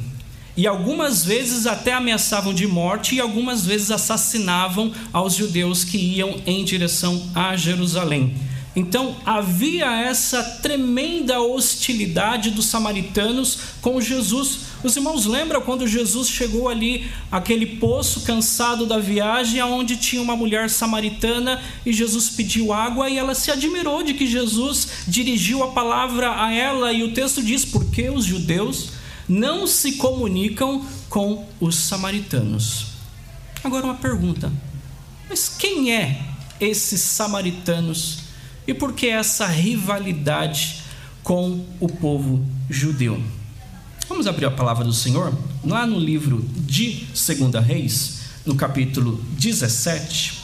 E 0.56 0.66
algumas 0.66 1.24
vezes 1.24 1.66
até 1.66 1.92
ameaçavam 1.92 2.54
de 2.54 2.66
morte 2.66 3.14
e 3.14 3.20
algumas 3.20 3.66
vezes 3.66 3.90
assassinavam 3.90 4.90
aos 5.12 5.34
judeus 5.34 5.84
que 5.84 5.98
iam 5.98 6.40
em 6.46 6.64
direção 6.64 7.30
a 7.34 7.54
Jerusalém. 7.56 8.34
Então 8.76 9.16
havia 9.24 9.86
essa 10.02 10.42
tremenda 10.60 11.40
hostilidade 11.40 12.50
dos 12.50 12.66
samaritanos 12.66 13.58
com 13.80 13.98
Jesus. 13.98 14.66
Os 14.84 14.94
irmãos 14.94 15.24
lembram 15.24 15.62
quando 15.62 15.88
Jesus 15.88 16.28
chegou 16.28 16.68
ali, 16.68 17.10
aquele 17.32 17.64
poço 17.64 18.20
cansado 18.20 18.84
da 18.84 18.98
viagem, 18.98 19.62
onde 19.62 19.96
tinha 19.96 20.20
uma 20.20 20.36
mulher 20.36 20.68
samaritana 20.68 21.62
e 21.86 21.92
Jesus 21.92 22.28
pediu 22.28 22.70
água 22.70 23.08
e 23.08 23.16
ela 23.16 23.34
se 23.34 23.50
admirou 23.50 24.02
de 24.02 24.12
que 24.12 24.26
Jesus 24.26 24.88
dirigiu 25.08 25.64
a 25.64 25.68
palavra 25.68 26.44
a 26.44 26.52
ela 26.52 26.92
e 26.92 27.02
o 27.02 27.14
texto 27.14 27.42
diz: 27.42 27.64
porque 27.64 28.10
os 28.10 28.26
judeus 28.26 28.90
não 29.26 29.66
se 29.66 29.92
comunicam 29.92 30.84
com 31.08 31.46
os 31.58 31.76
samaritanos. 31.76 32.88
Agora 33.64 33.86
uma 33.86 33.94
pergunta: 33.94 34.52
mas 35.30 35.48
quem 35.48 35.94
é 35.94 36.20
esses 36.60 37.00
samaritanos? 37.00 38.25
E 38.66 38.74
por 38.74 38.92
que 38.92 39.06
essa 39.06 39.46
rivalidade 39.46 40.82
com 41.22 41.64
o 41.78 41.88
povo 41.88 42.44
judeu? 42.68 43.22
Vamos 44.08 44.26
abrir 44.26 44.46
a 44.46 44.50
palavra 44.50 44.84
do 44.84 44.92
Senhor 44.92 45.32
lá 45.64 45.86
no 45.86 45.98
livro 45.98 46.44
de 46.56 47.06
2 47.14 47.64
Reis, 47.64 48.20
no 48.44 48.56
capítulo 48.56 49.22
17. 49.38 50.42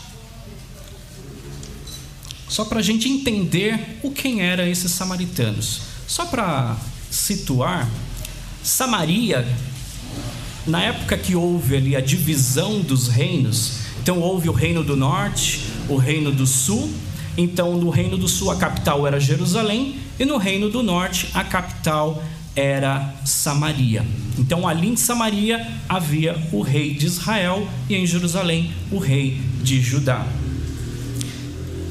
Só 2.48 2.64
para 2.64 2.78
a 2.78 2.82
gente 2.82 3.08
entender 3.08 3.98
o 4.02 4.10
quem 4.10 4.42
eram 4.42 4.66
esses 4.66 4.92
samaritanos. 4.92 5.80
Só 6.06 6.26
para 6.26 6.76
situar, 7.10 7.88
Samaria, 8.62 9.46
na 10.66 10.82
época 10.82 11.16
que 11.16 11.34
houve 11.34 11.76
ali 11.76 11.96
a 11.96 12.00
divisão 12.00 12.80
dos 12.80 13.08
reinos, 13.08 13.78
então 14.00 14.20
houve 14.20 14.48
o 14.48 14.52
reino 14.52 14.84
do 14.84 14.96
norte, 14.96 15.60
o 15.88 15.96
reino 15.96 16.30
do 16.30 16.46
sul 16.46 16.92
então, 17.36 17.76
no 17.76 17.90
Reino 17.90 18.16
do 18.16 18.28
Sul, 18.28 18.50
a 18.50 18.56
capital 18.56 19.06
era 19.06 19.18
Jerusalém, 19.18 19.96
e 20.18 20.24
no 20.24 20.36
Reino 20.36 20.68
do 20.68 20.82
Norte, 20.82 21.28
a 21.32 21.42
capital 21.42 22.22
era 22.54 23.14
Samaria. 23.24 24.04
Então, 24.38 24.68
ali 24.68 24.88
em 24.88 24.96
Samaria 24.96 25.66
havia 25.88 26.36
o 26.52 26.60
rei 26.60 26.94
de 26.94 27.06
Israel 27.06 27.66
e 27.88 27.94
em 27.94 28.06
Jerusalém 28.06 28.72
o 28.90 28.98
rei 28.98 29.40
de 29.62 29.80
Judá. 29.80 30.26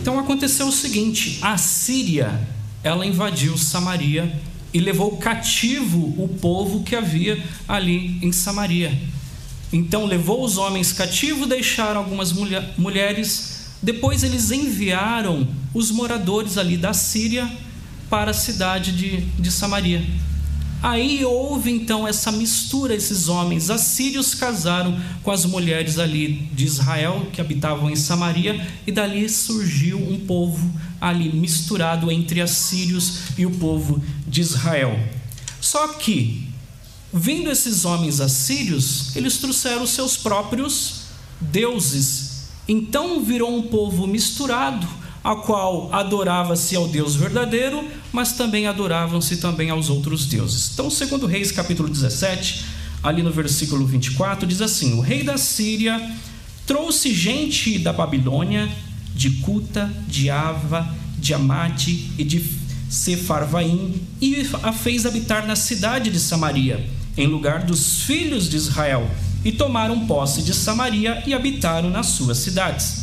Então 0.02 0.18
aconteceu 0.18 0.68
o 0.68 0.72
seguinte: 0.72 1.38
a 1.44 1.58
Síria 1.58 2.40
ela 2.84 3.06
invadiu 3.06 3.56
Samaria 3.56 4.34
e 4.74 4.80
levou 4.80 5.18
cativo 5.18 6.16
o 6.18 6.28
povo 6.28 6.84
que 6.84 6.96
havia 6.96 7.42
ali 7.68 8.18
em 8.22 8.32
Samaria. 8.32 8.98
Então 9.72 10.06
levou 10.06 10.44
os 10.44 10.58
homens 10.58 10.92
cativos, 10.92 11.48
deixaram 11.48 12.00
algumas 12.00 12.34
mulher, 12.34 12.74
mulheres 12.78 13.51
depois 13.82 14.24
eles 14.24 14.52
enviaram 14.52 15.48
os 15.74 15.90
moradores 15.90 16.58
ali 16.58 16.78
da 16.78 16.94
Síria 16.94 17.50
para 18.10 18.32
a 18.32 18.34
cidade 18.34 18.92
de, 18.92 19.22
de 19.22 19.52
Samaria. 19.52 20.06
Aí 20.84 21.24
houve 21.24 21.70
então 21.70 22.08
essa 22.08 22.32
mistura, 22.32 22.96
esses 22.96 23.28
homens 23.28 23.70
assírios 23.70 24.34
casaram 24.34 25.00
com 25.22 25.30
as 25.30 25.46
mulheres 25.46 26.00
ali 26.00 26.50
de 26.54 26.66
Israel 26.66 27.28
que 27.32 27.40
habitavam 27.40 27.90
em 27.90 27.96
Samaria, 27.96 28.68
e 28.86 28.92
dali 28.92 29.30
surgiu 29.30 29.98
um 30.00 30.20
povo 30.26 30.72
ali 31.00 31.32
misturado 31.32 32.12
entre 32.12 32.42
assírios 32.42 33.38
e 33.38 33.46
o 33.46 33.52
povo 33.52 34.04
de 34.28 34.42
Israel. 34.42 35.00
Só 35.60 35.88
que, 35.90 36.48
vindo 37.14 37.52
esses 37.52 37.86
homens 37.86 38.20
assírios, 38.20 39.16
eles 39.16 39.38
trouxeram 39.38 39.86
seus 39.86 40.18
próprios 40.18 41.02
deuses 41.40 42.31
então 42.72 43.22
virou 43.22 43.54
um 43.54 43.64
povo 43.64 44.08
misturado, 44.08 44.88
a 45.22 45.36
qual 45.36 45.94
adorava-se 45.94 46.74
ao 46.74 46.88
Deus 46.88 47.18
verdadeiro, 47.18 47.86
mas 48.14 48.32
também 48.32 48.66
adoravam-se 48.66 49.38
também 49.38 49.70
aos 49.70 49.90
outros 49.90 50.26
deuses. 50.26 50.72
Então, 50.74 50.90
segundo 50.90 51.28
Reis 51.28 51.52
capítulo 51.52 51.90
17, 51.90 52.64
ali 53.04 53.22
no 53.22 53.30
versículo 53.30 53.86
24, 53.86 54.48
diz 54.48 54.62
assim: 54.62 54.98
O 54.98 55.02
rei 55.02 55.22
da 55.22 55.38
Síria 55.38 56.02
trouxe 56.66 57.14
gente 57.14 57.78
da 57.78 57.92
Babilônia, 57.92 58.72
de 59.14 59.32
Cuta, 59.42 59.92
de 60.08 60.30
Ava, 60.30 60.88
de 61.20 61.34
Amate 61.34 62.10
e 62.18 62.24
de 62.24 62.42
Sefarvaim 62.90 64.02
e 64.22 64.50
a 64.64 64.72
fez 64.72 65.06
habitar 65.06 65.46
na 65.46 65.58
cidade 65.58 66.10
de 66.10 66.20
Samaria, 66.20 66.90
em 67.18 67.28
lugar 67.28 67.66
dos 67.66 68.04
filhos 68.04 68.50
de 68.50 68.56
Israel, 68.56 69.12
e 69.44 69.52
tomaram 69.52 70.06
posse 70.06 70.42
de 70.42 70.54
Samaria 70.54 71.24
e 71.26 71.34
habitaram 71.34 71.90
nas 71.90 72.08
suas 72.08 72.38
cidades. 72.38 73.02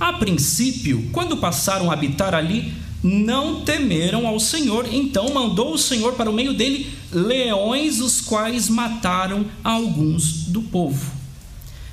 A 0.00 0.12
princípio, 0.12 1.08
quando 1.12 1.36
passaram 1.36 1.90
a 1.90 1.94
habitar 1.94 2.34
ali, 2.34 2.72
não 3.02 3.62
temeram 3.62 4.26
ao 4.26 4.40
Senhor, 4.40 4.88
então 4.92 5.32
mandou 5.32 5.74
o 5.74 5.78
Senhor 5.78 6.14
para 6.14 6.30
o 6.30 6.32
meio 6.32 6.54
dele 6.54 6.90
leões, 7.12 8.00
os 8.00 8.20
quais 8.20 8.68
mataram 8.68 9.46
alguns 9.62 10.46
do 10.46 10.62
povo. 10.62 11.12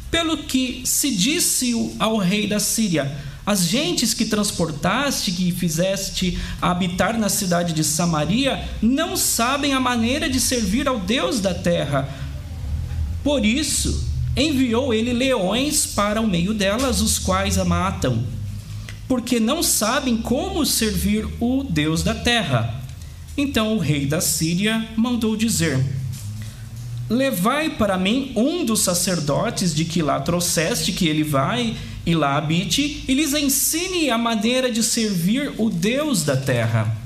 Pelo 0.09 0.37
que 0.37 0.81
se 0.85 1.11
disse 1.11 1.95
ao 1.99 2.17
rei 2.17 2.47
da 2.47 2.59
Síria: 2.59 3.15
As 3.45 3.65
gentes 3.65 4.13
que 4.13 4.25
transportaste, 4.25 5.31
que 5.31 5.51
fizeste 5.51 6.39
habitar 6.61 7.17
na 7.17 7.29
cidade 7.29 7.73
de 7.73 7.83
Samaria, 7.83 8.67
não 8.81 9.17
sabem 9.17 9.73
a 9.73 9.79
maneira 9.79 10.29
de 10.29 10.39
servir 10.39 10.87
ao 10.87 10.99
Deus 10.99 11.39
da 11.39 11.53
terra. 11.53 12.24
Por 13.25 13.43
isso, 13.43 14.07
enviou 14.37 14.93
ele 14.93 15.11
leões 15.11 15.87
para 15.87 16.21
o 16.21 16.27
meio 16.27 16.53
delas, 16.53 17.01
os 17.01 17.17
quais 17.17 17.57
a 17.57 17.65
matam, 17.65 18.23
porque 19.07 19.39
não 19.39 19.63
sabem 19.63 20.15
como 20.15 20.63
servir 20.63 21.27
o 21.39 21.63
Deus 21.67 22.03
da 22.03 22.13
terra. 22.13 22.83
Então 23.35 23.73
o 23.73 23.79
rei 23.79 24.05
da 24.05 24.21
Síria 24.21 24.87
mandou 24.95 25.35
dizer: 25.35 25.83
Levai 27.09 27.71
para 27.71 27.97
mim 27.97 28.31
um 28.35 28.63
dos 28.63 28.81
sacerdotes 28.81 29.73
de 29.73 29.85
que 29.85 30.03
lá 30.03 30.19
trouxeste, 30.19 30.91
que 30.91 31.07
ele 31.07 31.23
vai 31.23 31.75
e 32.05 32.13
lá 32.13 32.37
habite, 32.37 33.03
e 33.07 33.13
lhes 33.15 33.33
ensine 33.33 34.11
a 34.11 34.19
maneira 34.19 34.71
de 34.71 34.83
servir 34.83 35.51
o 35.57 35.71
Deus 35.71 36.21
da 36.21 36.37
terra. 36.37 37.04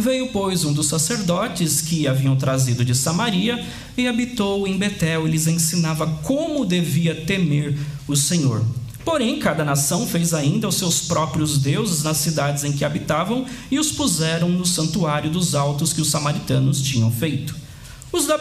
Veio, 0.00 0.28
pois, 0.28 0.64
um 0.64 0.72
dos 0.72 0.86
sacerdotes 0.86 1.80
que 1.80 2.06
haviam 2.06 2.36
trazido 2.36 2.84
de 2.84 2.94
Samaria 2.94 3.64
e 3.96 4.06
habitou 4.06 4.66
em 4.66 4.78
Betel 4.78 5.26
e 5.26 5.30
lhes 5.30 5.48
ensinava 5.48 6.06
como 6.22 6.64
devia 6.64 7.14
temer 7.14 7.76
o 8.06 8.14
Senhor. 8.14 8.64
Porém, 9.04 9.38
cada 9.38 9.64
nação 9.64 10.06
fez 10.06 10.32
ainda 10.32 10.68
os 10.68 10.76
seus 10.76 11.00
próprios 11.00 11.58
deuses 11.58 12.02
nas 12.02 12.18
cidades 12.18 12.62
em 12.62 12.72
que 12.72 12.84
habitavam 12.84 13.44
e 13.70 13.78
os 13.78 13.90
puseram 13.90 14.48
no 14.48 14.64
santuário 14.64 15.30
dos 15.30 15.54
altos 15.54 15.92
que 15.92 16.00
os 16.00 16.10
samaritanos 16.10 16.80
tinham 16.80 17.10
feito. 17.10 17.56
Os 18.12 18.26
da 18.26 18.38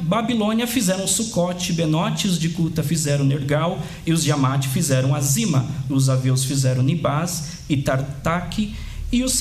Babilônia 0.00 0.66
fizeram 0.66 1.06
Sucote, 1.06 1.72
Benote, 1.72 2.26
os 2.26 2.38
de 2.38 2.50
Cuta 2.50 2.82
fizeram 2.82 3.24
Nergal, 3.24 3.78
e 4.04 4.12
os 4.12 4.22
de 4.24 4.30
Amate 4.30 4.68
fizeram 4.68 5.14
Azima, 5.14 5.66
os 5.88 6.08
aveus 6.08 6.44
fizeram 6.44 6.82
Nibás 6.82 7.44
e 7.68 7.76
Tartaque, 7.76 8.74
e 9.12 9.22
os 9.22 9.40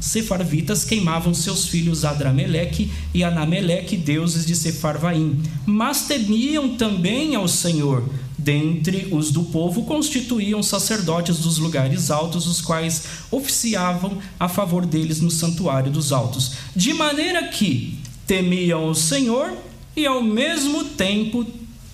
sefarvitas 0.00 0.84
queimavam 0.84 1.32
seus 1.32 1.66
filhos 1.66 2.04
Adrameleque 2.04 2.90
e 3.14 3.24
Anameleque, 3.24 3.96
deuses 3.96 4.44
de 4.44 4.54
Sefarvaim. 4.54 5.40
Mas 5.64 6.02
temiam 6.02 6.76
também 6.76 7.34
ao 7.34 7.48
Senhor. 7.48 8.08
Dentre 8.36 9.08
os 9.12 9.30
do 9.30 9.44
povo 9.44 9.84
constituíam 9.84 10.62
sacerdotes 10.62 11.38
dos 11.38 11.58
lugares 11.58 12.10
altos, 12.10 12.46
os 12.46 12.60
quais 12.60 13.04
oficiavam 13.30 14.18
a 14.38 14.48
favor 14.48 14.84
deles 14.84 15.20
no 15.20 15.30
santuário 15.30 15.92
dos 15.92 16.12
altos. 16.12 16.52
De 16.74 16.92
maneira 16.92 17.48
que 17.48 17.98
temiam 18.26 18.88
o 18.88 18.94
Senhor 18.94 19.52
e 19.96 20.04
ao 20.06 20.22
mesmo 20.22 20.84
tempo 20.84 21.46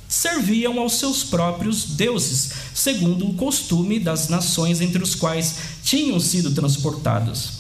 serviam 0.09 0.81
aos 0.81 0.95
seus 0.95 1.23
próprios 1.23 1.85
deuses, 1.85 2.51
segundo 2.75 3.29
o 3.29 3.35
costume 3.35 4.01
das 4.01 4.29
nações 4.29 4.81
entre 4.81 5.03
os 5.03 5.15
quais 5.15 5.57
tinham 5.85 6.19
sido 6.19 6.51
transportados. 6.53 7.59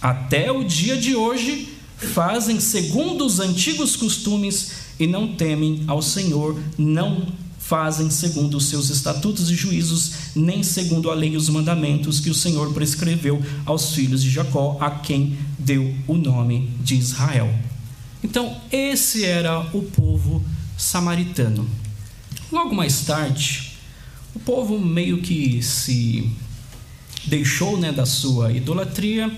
Até 0.00 0.52
o 0.52 0.62
dia 0.62 0.96
de 0.96 1.16
hoje, 1.16 1.68
fazem 1.96 2.60
segundo 2.60 3.24
os 3.24 3.40
antigos 3.40 3.96
costumes 3.96 4.70
e 5.00 5.06
não 5.06 5.34
temem 5.34 5.84
ao 5.86 6.02
Senhor, 6.02 6.60
não 6.76 7.26
fazem 7.58 8.10
segundo 8.10 8.58
os 8.58 8.66
seus 8.66 8.90
estatutos 8.90 9.50
e 9.50 9.54
juízos, 9.54 10.12
nem 10.36 10.62
segundo 10.62 11.10
a 11.10 11.14
lei 11.14 11.30
e 11.30 11.36
os 11.36 11.48
mandamentos 11.48 12.20
que 12.20 12.30
o 12.30 12.34
Senhor 12.34 12.72
prescreveu 12.72 13.42
aos 13.64 13.92
filhos 13.92 14.22
de 14.22 14.30
Jacó, 14.30 14.76
a 14.80 14.90
quem 14.90 15.36
deu 15.58 15.92
o 16.06 16.14
nome 16.14 16.70
de 16.80 16.94
Israel. 16.94 17.52
Então, 18.22 18.56
esse 18.70 19.24
era 19.24 19.60
o 19.72 19.82
povo 19.82 20.44
samaritano. 20.76 21.68
Logo 22.50 22.74
mais 22.74 23.00
tarde, 23.00 23.72
o 24.34 24.38
povo 24.38 24.78
meio 24.78 25.18
que 25.18 25.62
se 25.62 26.30
deixou 27.24 27.76
né, 27.76 27.90
da 27.90 28.06
sua 28.06 28.52
idolatria 28.52 29.30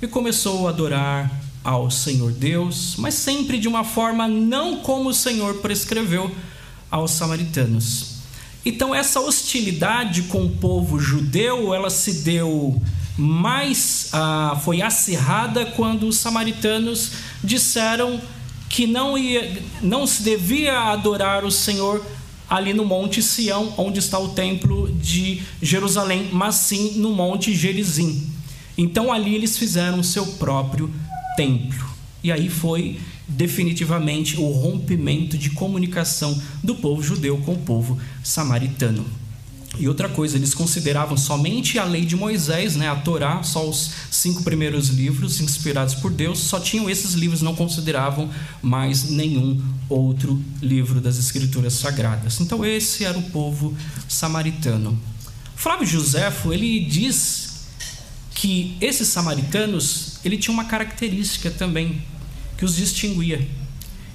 e 0.00 0.06
começou 0.06 0.66
a 0.66 0.70
adorar 0.70 1.30
ao 1.64 1.90
Senhor 1.90 2.32
Deus, 2.32 2.96
mas 2.98 3.14
sempre 3.14 3.58
de 3.58 3.68
uma 3.68 3.84
forma 3.84 4.26
não 4.26 4.78
como 4.78 5.10
o 5.10 5.14
Senhor 5.14 5.54
prescreveu 5.56 6.30
aos 6.90 7.12
samaritanos. 7.12 8.16
Então 8.64 8.94
essa 8.94 9.20
hostilidade 9.20 10.22
com 10.24 10.44
o 10.44 10.50
povo 10.50 10.98
judeu, 10.98 11.72
ela 11.74 11.90
se 11.90 12.22
deu 12.22 12.80
mais, 13.16 14.08
ah, 14.12 14.60
foi 14.64 14.82
acirrada 14.82 15.66
quando 15.66 16.06
os 16.06 16.16
samaritanos 16.16 17.12
disseram 17.42 18.20
que 18.68 18.86
não, 18.86 19.18
ia, 19.18 19.62
não 19.82 20.06
se 20.06 20.22
devia 20.22 20.78
adorar 20.92 21.44
o 21.44 21.50
Senhor 21.50 22.04
ali 22.48 22.72
no 22.72 22.84
Monte 22.84 23.22
Sião, 23.22 23.74
onde 23.76 23.98
está 23.98 24.18
o 24.18 24.30
templo 24.30 24.92
de 25.00 25.42
Jerusalém, 25.60 26.28
mas 26.32 26.56
sim 26.56 26.92
no 26.96 27.12
Monte 27.12 27.54
Gerizim. 27.54 28.30
Então 28.76 29.12
ali 29.12 29.34
eles 29.34 29.56
fizeram 29.58 30.00
o 30.00 30.04
seu 30.04 30.26
próprio 30.26 30.90
templo. 31.36 31.90
E 32.22 32.30
aí 32.30 32.48
foi 32.48 32.98
definitivamente 33.26 34.38
o 34.38 34.50
rompimento 34.50 35.36
de 35.38 35.50
comunicação 35.50 36.40
do 36.62 36.74
povo 36.74 37.02
judeu 37.02 37.38
com 37.38 37.54
o 37.54 37.58
povo 37.58 37.98
samaritano. 38.22 39.04
E 39.78 39.88
outra 39.88 40.08
coisa, 40.08 40.36
eles 40.36 40.52
consideravam 40.52 41.16
somente 41.16 41.78
a 41.78 41.84
lei 41.84 42.04
de 42.04 42.14
Moisés, 42.14 42.76
né, 42.76 42.90
a 42.90 42.96
Torá, 42.96 43.42
só 43.42 43.66
os 43.66 43.90
cinco 44.10 44.42
primeiros 44.42 44.88
livros 44.88 45.40
inspirados 45.40 45.94
por 45.94 46.10
Deus, 46.10 46.40
só 46.40 46.60
tinham 46.60 46.90
esses 46.90 47.14
livros, 47.14 47.40
não 47.40 47.54
consideravam 47.54 48.30
mais 48.60 49.08
nenhum 49.08 49.62
outro 49.88 50.42
livro 50.60 51.00
das 51.00 51.18
Escrituras 51.18 51.72
Sagradas. 51.72 52.38
Então 52.40 52.64
esse 52.64 53.04
era 53.04 53.18
o 53.18 53.22
povo 53.30 53.74
samaritano. 54.06 54.98
Flávio 55.56 55.86
Joséfo, 55.86 56.52
ele 56.52 56.80
diz 56.80 57.52
que 58.34 58.76
esses 58.80 59.08
samaritanos, 59.08 60.18
ele 60.24 60.36
tinha 60.36 60.52
uma 60.52 60.64
característica 60.64 61.50
também 61.50 62.02
que 62.58 62.64
os 62.64 62.76
distinguia. 62.76 63.48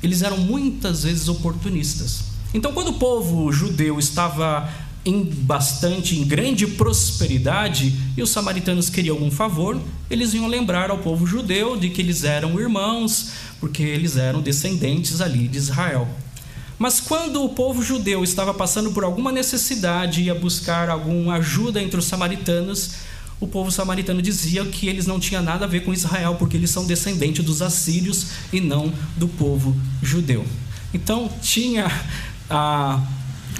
Eles 0.04 0.22
eram 0.22 0.38
muitas 0.38 1.04
vezes 1.04 1.28
oportunistas. 1.28 2.26
Então 2.54 2.74
quando 2.74 2.90
o 2.90 3.00
povo 3.00 3.52
judeu 3.52 3.98
estava 3.98 4.70
em 5.08 5.24
bastante, 5.24 6.20
em 6.20 6.26
grande 6.26 6.68
prosperidade, 6.68 7.96
e 8.18 8.22
os 8.22 8.30
samaritanos 8.30 8.90
queriam 8.90 9.16
algum 9.16 9.32
favor, 9.32 9.82
eles 10.10 10.34
iam 10.34 10.48
lembrar 10.48 10.92
ao 10.92 10.98
povo 10.98 11.26
judeu 11.26 11.78
de 11.78 11.90
que 11.90 12.02
eles 12.02 12.26
eram 12.26 12.60
irmãos, 12.60 13.32
porque 13.58 13.82
eles 13.82 14.18
eram 14.18 14.42
descendentes 14.42 15.22
ali 15.22 15.48
de 15.48 15.58
Israel. 15.58 16.06
Mas 16.78 17.00
quando 17.00 17.42
o 17.42 17.50
povo 17.50 17.82
judeu 17.82 18.22
estava 18.22 18.54
passando 18.54 18.92
por 18.92 19.06
alguma 19.06 19.32
necessidade 19.32 20.22
e 20.22 20.26
ia 20.26 20.36
buscar 20.36 20.90
alguma 20.90 21.36
ajuda 21.36 21.82
entre 21.82 21.98
os 21.98 22.06
samaritanos, 22.06 22.92
o 23.40 23.48
povo 23.48 23.72
samaritano 23.72 24.22
dizia 24.22 24.66
que 24.66 24.88
eles 24.88 25.08
não 25.08 25.22
tinham 25.22 25.42
nada 25.42 25.64
a 25.64 25.68
ver 25.68 25.86
com 25.86 25.94
Israel, 25.94 26.36
porque 26.36 26.58
eles 26.58 26.70
são 26.70 26.86
descendentes 26.86 27.46
dos 27.46 27.62
assírios 27.62 28.28
e 28.52 28.60
não 28.60 28.92
do 29.16 29.28
povo 29.30 29.74
judeu. 30.04 30.46
Então 30.94 31.30
tinha 31.42 31.90
a 32.50 33.02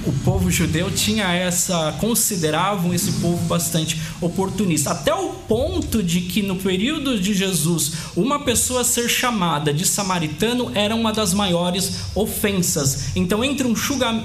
o 0.06 0.12
povo 0.24 0.50
judeu 0.50 0.90
tinha 0.90 1.32
essa 1.32 1.92
consideravam 2.00 2.94
esse 2.94 3.12
povo 3.12 3.44
bastante 3.46 4.00
oportunista 4.20 4.92
até 4.92 5.12
o 5.12 5.30
ponto 5.30 6.02
de 6.02 6.22
que 6.22 6.42
no 6.42 6.56
período 6.56 7.20
de 7.20 7.34
Jesus 7.34 7.92
uma 8.16 8.44
pessoa 8.44 8.84
ser 8.84 9.08
chamada 9.08 9.72
de 9.72 9.84
samaritano 9.84 10.70
era 10.74 10.94
uma 10.94 11.12
das 11.12 11.34
maiores 11.34 12.06
ofensas. 12.14 13.16
Então 13.16 13.42
entre 13.42 13.66
um 13.66 13.74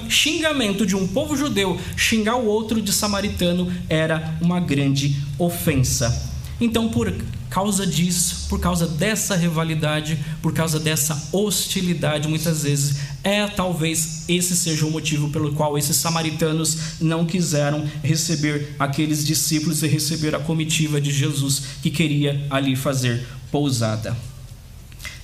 xingamento 0.08 0.86
de 0.86 0.94
um 0.94 1.06
povo 1.06 1.36
judeu 1.36 1.78
xingar 1.96 2.36
o 2.36 2.46
outro 2.46 2.80
de 2.80 2.92
samaritano 2.92 3.72
era 3.88 4.36
uma 4.40 4.60
grande 4.60 5.16
ofensa 5.38 6.33
Então, 6.60 6.88
por 6.88 7.12
causa 7.50 7.86
disso, 7.86 8.46
por 8.48 8.60
causa 8.60 8.86
dessa 8.86 9.36
rivalidade, 9.36 10.18
por 10.42 10.52
causa 10.52 10.78
dessa 10.78 11.28
hostilidade, 11.32 12.28
muitas 12.28 12.62
vezes, 12.62 12.96
é 13.22 13.46
talvez 13.46 14.24
esse 14.28 14.56
seja 14.56 14.86
o 14.86 14.90
motivo 14.90 15.30
pelo 15.30 15.52
qual 15.52 15.76
esses 15.78 15.96
samaritanos 15.96 17.00
não 17.00 17.24
quiseram 17.24 17.88
receber 18.02 18.74
aqueles 18.78 19.24
discípulos 19.24 19.82
e 19.82 19.88
receber 19.88 20.34
a 20.34 20.40
comitiva 20.40 21.00
de 21.00 21.12
Jesus 21.12 21.62
que 21.82 21.90
queria 21.90 22.46
ali 22.50 22.76
fazer 22.76 23.26
pousada. 23.50 24.16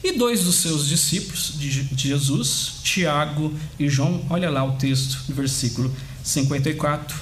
E 0.02 0.12
dois 0.12 0.44
dos 0.44 0.54
seus 0.56 0.88
discípulos 0.88 1.54
de 1.58 2.08
Jesus, 2.08 2.74
Tiago 2.82 3.52
e 3.78 3.88
João, 3.88 4.24
olha 4.30 4.48
lá 4.48 4.64
o 4.64 4.72
texto, 4.72 5.18
versículo 5.28 5.94
54. 6.22 7.20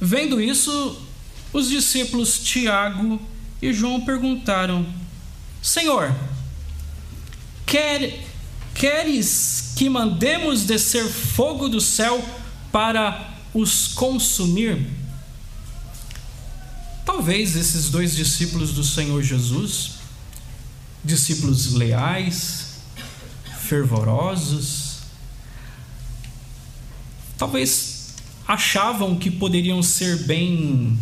Vendo 0.00 0.40
isso, 0.40 0.96
os 1.52 1.68
discípulos 1.68 2.38
Tiago 2.40 3.20
e 3.60 3.72
João 3.72 4.00
perguntaram: 4.00 4.86
Senhor, 5.62 6.14
quer, 7.66 8.24
queres 8.74 9.72
que 9.76 9.88
mandemos 9.88 10.64
descer 10.64 11.04
fogo 11.06 11.68
do 11.68 11.80
céu 11.80 12.24
para 12.70 13.34
os 13.52 13.88
consumir? 13.88 14.86
Talvez 17.04 17.56
esses 17.56 17.90
dois 17.90 18.14
discípulos 18.14 18.72
do 18.72 18.84
Senhor 18.84 19.22
Jesus, 19.22 19.92
discípulos 21.04 21.72
leais, 21.72 22.74
fervorosos, 23.62 24.98
talvez 27.36 28.14
achavam 28.46 29.16
que 29.16 29.30
poderiam 29.30 29.82
ser 29.82 30.24
bem 30.24 30.98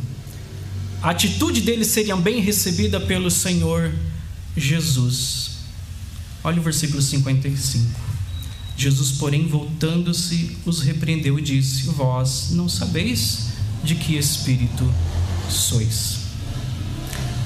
a 1.02 1.10
atitude 1.10 1.60
deles 1.60 1.88
seria 1.88 2.16
bem 2.16 2.40
recebida 2.40 2.98
pelo 3.00 3.30
Senhor 3.30 3.92
Jesus. 4.56 5.50
Olha 6.42 6.60
o 6.60 6.62
versículo 6.62 7.00
55. 7.00 8.08
Jesus, 8.76 9.12
porém, 9.12 9.46
voltando-se, 9.46 10.56
os 10.64 10.80
repreendeu 10.80 11.38
e 11.38 11.42
disse: 11.42 11.84
Vós 11.86 12.50
não 12.52 12.68
sabeis 12.68 13.48
de 13.82 13.94
que 13.94 14.16
espírito 14.16 14.88
sois. 15.50 16.18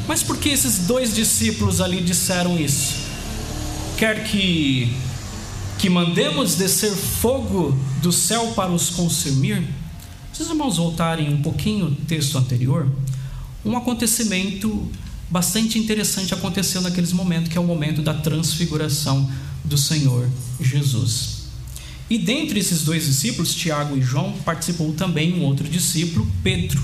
Mas 0.07 0.23
por 0.23 0.37
que 0.37 0.49
esses 0.49 0.87
dois 0.87 1.15
discípulos 1.15 1.81
ali 1.81 2.03
disseram 2.03 2.59
isso? 2.59 2.95
Quer 3.97 4.25
que 4.25 4.95
que 5.79 5.89
mandemos 5.89 6.55
descer 6.55 6.93
fogo 6.93 7.77
do 8.01 8.13
céu 8.13 8.53
para 8.55 8.71
os 8.71 8.91
consumir? 8.91 9.67
Se 10.33 10.43
os 10.43 10.49
irmãos 10.49 10.77
voltarem 10.77 11.33
um 11.33 11.43
pouquinho 11.43 11.87
o 11.87 11.95
texto 11.95 12.39
anterior, 12.39 12.89
um 13.65 13.77
acontecimento 13.77 14.91
bastante 15.31 15.79
interessante 15.79 16.35
aconteceu 16.35 16.81
naqueles 16.81 17.13
momentos, 17.13 17.49
que 17.49 17.57
é 17.57 17.61
o 17.61 17.65
momento 17.65 18.03
da 18.03 18.13
transfiguração 18.13 19.31
do 19.65 19.79
Senhor 19.79 20.29
Jesus. 20.61 21.43
E 22.11 22.19
dentre 22.19 22.61
esses 22.61 22.83
dois 22.83 23.07
discípulos, 23.07 23.55
Tiago 23.55 23.97
e 23.97 24.03
João, 24.03 24.35
participou 24.45 24.93
também 24.93 25.33
um 25.35 25.45
outro 25.45 25.67
discípulo, 25.67 26.31
Pedro, 26.43 26.83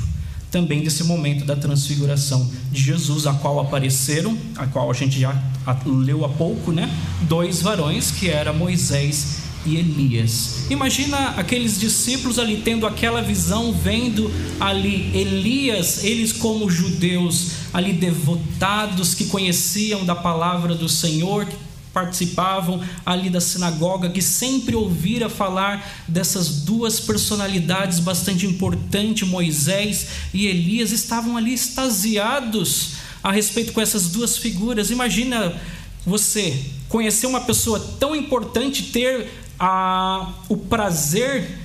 também 0.50 0.82
desse 0.82 1.04
momento 1.04 1.44
da 1.44 1.54
transfiguração 1.54 2.50
de 2.72 2.82
Jesus, 2.82 3.26
a 3.26 3.34
qual 3.34 3.60
apareceram, 3.60 4.38
a 4.56 4.66
qual 4.66 4.90
a 4.90 4.94
gente 4.94 5.20
já 5.20 5.36
leu 5.84 6.24
há 6.24 6.28
pouco, 6.30 6.72
né? 6.72 6.88
Dois 7.22 7.60
varões 7.60 8.10
que 8.10 8.30
era 8.30 8.52
Moisés 8.52 9.47
e 9.64 9.76
Elias. 9.76 10.66
Imagina 10.70 11.30
aqueles 11.36 11.78
discípulos 11.78 12.38
ali 12.38 12.62
tendo 12.64 12.86
aquela 12.86 13.22
visão, 13.22 13.72
vendo 13.72 14.30
ali 14.60 15.10
Elias, 15.14 16.04
eles 16.04 16.32
como 16.32 16.70
judeus 16.70 17.52
ali 17.72 17.92
devotados 17.92 19.14
que 19.14 19.26
conheciam 19.26 20.04
da 20.04 20.14
palavra 20.14 20.74
do 20.74 20.88
Senhor, 20.88 21.46
que 21.46 21.56
participavam 21.92 22.80
ali 23.04 23.28
da 23.28 23.40
sinagoga, 23.40 24.08
que 24.10 24.22
sempre 24.22 24.74
ouvira 24.74 25.28
falar 25.28 26.04
dessas 26.06 26.60
duas 26.60 27.00
personalidades 27.00 27.98
bastante 27.98 28.46
importantes, 28.46 29.26
Moisés 29.26 30.06
e 30.32 30.46
Elias, 30.46 30.92
estavam 30.92 31.36
ali 31.36 31.52
extasiados 31.52 32.90
a 33.22 33.32
respeito 33.32 33.72
com 33.72 33.80
essas 33.80 34.08
duas 34.10 34.36
figuras. 34.36 34.90
Imagina 34.90 35.60
você 36.06 36.56
conhecer 36.88 37.26
uma 37.26 37.40
pessoa 37.40 37.80
tão 37.98 38.14
importante, 38.14 38.84
ter 38.84 39.28
a, 39.58 40.32
o 40.48 40.56
prazer 40.56 41.58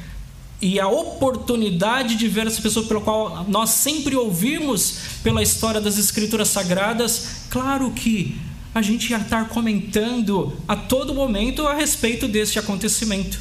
e 0.62 0.80
a 0.80 0.88
oportunidade 0.88 2.16
de 2.16 2.28
ver 2.28 2.48
essa 2.48 2.62
pessoa 2.62 2.86
pela 2.88 3.02
qual 3.02 3.46
nós 3.50 3.72
sempre 3.72 4.16
ouvimos 4.16 4.96
pela 5.22 5.44
história 5.44 5.82
das 5.82 5.98
Escrituras 5.98 6.48
Sagradas, 6.48 7.48
claro 7.50 7.92
que 7.92 8.40
a 8.74 8.82
gente 8.82 9.10
ia 9.12 9.18
estar 9.18 9.50
comentando 9.50 10.58
a 10.68 10.76
todo 10.76 11.14
momento 11.14 11.68
a 11.68 11.74
respeito 11.74 12.28
deste 12.28 12.58
acontecimento 12.58 13.40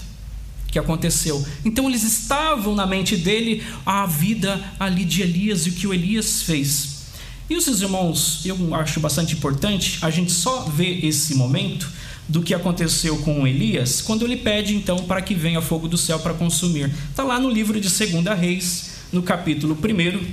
que 0.73 0.79
aconteceu. 0.79 1.45
Então 1.65 1.89
eles 1.89 2.03
estavam 2.03 2.75
na 2.75 2.87
mente 2.87 3.17
dele 3.17 3.63
a 3.87 4.05
vida 4.05 4.61
ali 4.81 5.05
de 5.05 5.23
Elias 5.23 5.67
e 5.67 5.71
o 5.71 5.73
que 5.73 5.87
o 5.87 5.95
Elias 5.95 6.43
fez. 6.43 7.03
E 7.49 7.57
os 7.57 7.67
irmãos, 7.81 8.41
eu 8.45 8.75
acho 8.75 8.99
bastante 8.99 9.35
importante 9.35 9.99
a 10.03 10.11
gente 10.11 10.33
só 10.33 10.61
ver 10.63 11.05
esse 11.05 11.35
momento 11.35 11.89
do 12.33 12.43
que 12.43 12.55
aconteceu 12.55 13.19
com 13.19 13.47
Elias, 13.47 14.01
quando 14.01 14.25
ele 14.25 14.39
pede 14.39 14.75
então 14.75 15.01
para 15.01 15.21
que 15.21 15.35
venha 15.35 15.61
fogo 15.61 15.87
do 15.87 15.99
céu 15.99 16.19
para 16.19 16.33
consumir. 16.33 16.91
Está 17.11 17.23
lá 17.23 17.39
no 17.39 17.51
livro 17.51 17.79
de 17.79 17.91
2 17.91 18.25
Reis, 18.41 18.93
no 19.13 19.23
capítulo 19.23 19.77
1. 19.77 20.27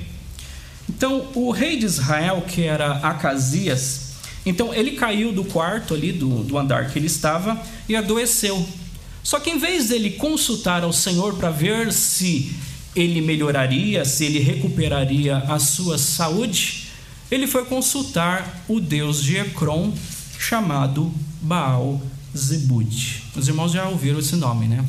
Então, 0.88 1.28
o 1.36 1.52
rei 1.52 1.76
de 1.76 1.86
Israel, 1.86 2.42
que 2.48 2.64
era 2.64 3.00
Acasias, 3.00 4.14
então 4.46 4.74
ele 4.74 4.92
caiu 4.92 5.34
do 5.34 5.44
quarto 5.44 5.94
ali, 5.94 6.14
do, 6.14 6.42
do 6.42 6.58
andar 6.58 6.90
que 6.90 6.98
ele 6.98 7.08
estava, 7.08 7.62
e 7.90 7.98
adoeceu. 7.98 8.66
Só 9.22 9.38
que 9.38 9.50
em 9.50 9.60
vez 9.60 9.90
dele 9.90 10.12
consultar 10.12 10.86
ao 10.86 10.94
Senhor 10.94 11.36
para 11.36 11.50
ver 11.50 11.92
se 11.92 12.56
ele 12.96 13.20
melhoraria, 13.20 14.06
se 14.06 14.24
ele 14.24 14.40
recuperaria 14.40 15.40
a 15.40 15.60
sua 15.60 15.98
saúde, 15.98 16.88
ele 17.30 17.46
foi 17.46 17.66
consultar 17.66 18.64
o 18.70 18.80
Deus 18.80 19.22
de 19.22 19.36
Ecrom, 19.36 19.92
chamado 20.40 21.14
Baal 21.42 22.02
Zebud. 22.36 23.24
Os 23.36 23.48
irmãos 23.48 23.72
já 23.72 23.88
ouviram 23.88 24.20
esse 24.20 24.36
nome, 24.36 24.68
né? 24.68 24.86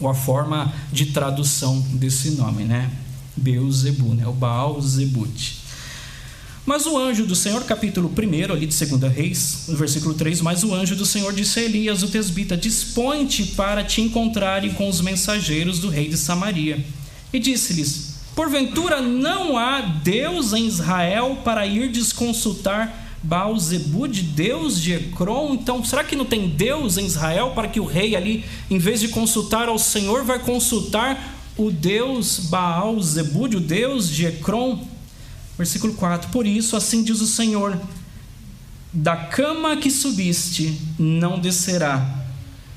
Ou 0.00 0.08
a 0.08 0.14
forma 0.14 0.72
de 0.92 1.06
tradução 1.06 1.80
desse 1.92 2.32
nome, 2.32 2.64
né? 2.64 2.90
Beuzebu, 3.36 4.14
né? 4.14 4.26
O 4.26 4.32
Baal 4.32 4.80
Zebud. 4.80 5.64
Mas 6.66 6.86
o 6.86 6.96
anjo 6.96 7.26
do 7.26 7.34
Senhor, 7.34 7.62
capítulo 7.64 8.10
1, 8.10 8.52
ali 8.52 8.66
de 8.66 8.86
2 8.86 9.12
Reis, 9.12 9.64
no 9.68 9.76
versículo 9.76 10.14
3, 10.14 10.40
mas 10.40 10.64
o 10.64 10.74
anjo 10.74 10.96
do 10.96 11.04
Senhor 11.04 11.30
disse 11.34 11.60
a 11.60 11.62
Elias, 11.62 12.02
o 12.02 12.08
tesbita, 12.08 12.56
dispõe-te 12.56 13.44
para 13.48 13.84
te 13.84 14.00
encontrarem 14.00 14.72
com 14.72 14.88
os 14.88 15.02
mensageiros 15.02 15.78
do 15.78 15.90
rei 15.90 16.08
de 16.08 16.16
Samaria. 16.16 16.82
E 17.30 17.38
disse-lhes, 17.38 18.14
porventura 18.34 19.02
não 19.02 19.58
há 19.58 19.82
Deus 19.82 20.54
em 20.54 20.66
Israel 20.66 21.42
para 21.44 21.66
ir 21.66 21.92
desconsultar 21.92 23.03
Baal-Zebud, 23.24 24.22
Deus 24.22 24.80
de 24.80 24.92
Ecrom. 24.92 25.54
Então, 25.54 25.82
será 25.82 26.04
que 26.04 26.14
não 26.14 26.26
tem 26.26 26.48
Deus 26.48 26.98
em 26.98 27.06
Israel 27.06 27.52
para 27.54 27.68
que 27.68 27.80
o 27.80 27.84
rei 27.84 28.14
ali, 28.14 28.44
em 28.70 28.78
vez 28.78 29.00
de 29.00 29.08
consultar 29.08 29.68
ao 29.68 29.78
Senhor, 29.78 30.24
vai 30.24 30.38
consultar 30.38 31.34
o 31.56 31.70
Deus 31.70 32.38
Baal-Zebud, 32.50 33.56
o 33.56 33.60
Deus 33.60 34.10
de 34.10 34.26
Ecrom? 34.26 34.86
Versículo 35.56 35.94
4: 35.94 36.30
Por 36.30 36.46
isso, 36.46 36.76
assim 36.76 37.02
diz 37.02 37.20
o 37.20 37.26
Senhor: 37.26 37.80
Da 38.92 39.16
cama 39.16 39.76
que 39.76 39.90
subiste 39.90 40.78
não 40.98 41.38
descerá, 41.38 42.26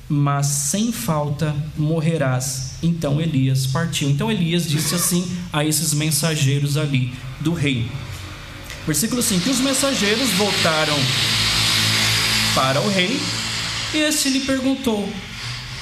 mas 0.07 0.47
sem 0.47 0.93
falta 0.93 1.53
morrerás. 1.75 2.75
Então 2.81 3.19
Elias 3.19 3.67
partiu. 3.67 4.09
Então 4.09 4.31
Elias 4.31 4.67
disse 4.67 4.95
assim 4.95 5.25
a 5.51 5.65
esses 5.65 5.93
mensageiros 5.93 6.77
ali 6.77 7.13
do 7.41 7.53
rei. 7.53 7.85
Versículo 8.87 9.21
5: 9.21 9.49
Os 9.49 9.59
mensageiros 9.59 10.29
voltaram 10.31 10.95
para 12.55 12.79
o 12.79 12.87
rei, 12.87 13.19
e 13.93 13.97
este 13.97 14.29
lhe 14.29 14.39
perguntou: 14.39 15.07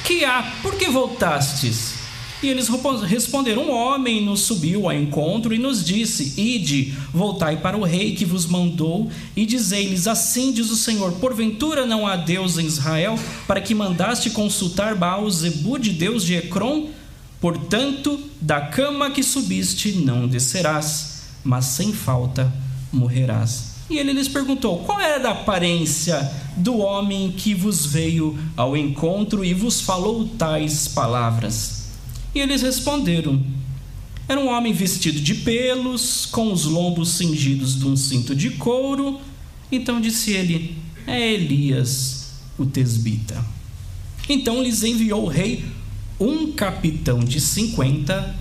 Que 0.04 0.26
há? 0.26 0.42
Por 0.64 0.76
que 0.76 0.90
voltastes? 0.90 1.94
E 2.42 2.48
eles 2.48 2.68
responderam: 3.04 3.70
Um 3.70 3.72
homem 3.72 4.26
nos 4.26 4.42
subiu 4.42 4.90
ao 4.90 4.94
encontro 4.94 5.54
e 5.54 5.60
nos 5.60 5.86
disse: 5.86 6.34
Ide, 6.36 6.96
voltai 7.14 7.58
para 7.58 7.78
o 7.78 7.84
rei 7.84 8.16
que 8.16 8.26
vos 8.26 8.48
mandou, 8.48 9.12
e 9.36 9.46
dizei-lhes: 9.46 10.08
Assim 10.08 10.52
diz 10.52 10.72
o 10.72 10.76
Senhor: 10.76 11.12
Porventura 11.14 11.86
não 11.86 12.08
há 12.08 12.16
Deus 12.16 12.58
em 12.58 12.66
Israel, 12.66 13.20
para 13.46 13.62
que 13.62 13.76
mandaste 13.76 14.32
consultar 14.32 14.96
Baal 14.96 15.30
Zebud, 15.30 15.92
Deus 15.92 16.26
de 16.26 16.34
Ecrom? 16.34 16.88
Portanto, 17.40 18.20
da 18.42 18.62
cama 18.62 19.12
que 19.12 19.22
subiste 19.22 19.92
não 19.92 20.28
descerás, 20.28 21.22
mas 21.44 21.66
sem 21.66 21.94
falta 21.94 22.65
morrerás. 22.96 23.76
E 23.90 23.98
ele 23.98 24.14
lhes 24.14 24.28
perguntou: 24.28 24.80
Qual 24.80 25.00
era 25.00 25.30
a 25.30 25.32
aparência 25.32 26.32
do 26.58 26.78
homem 26.78 27.32
que 27.32 27.54
vos 27.54 27.86
veio 27.86 28.38
ao 28.58 28.76
encontro 28.76 29.46
e 29.46 29.54
vos 29.54 29.82
falou 29.82 30.28
tais 30.28 30.88
palavras? 30.88 31.90
E 32.34 32.40
eles 32.40 32.62
responderam: 32.62 33.44
Era 34.28 34.40
um 34.40 34.50
homem 34.50 34.74
vestido 34.74 35.20
de 35.20 35.36
pelos, 35.36 36.26
com 36.26 36.52
os 36.52 36.66
lombos 36.66 37.10
cingidos 37.10 37.78
de 37.78 37.86
um 37.86 37.96
cinto 37.96 38.36
de 38.36 38.52
couro. 38.52 39.20
Então 39.72 40.02
disse 40.02 40.32
ele: 40.32 40.78
É 41.06 41.34
Elias, 41.34 42.32
o 42.58 42.66
tesbita. 42.66 43.44
Então 44.28 44.64
lhes 44.64 44.84
enviou 44.84 45.26
o 45.26 45.30
rei 45.30 45.64
um 46.20 46.52
capitão 46.52 47.20
de 47.20 47.40
cinquenta 47.40 48.36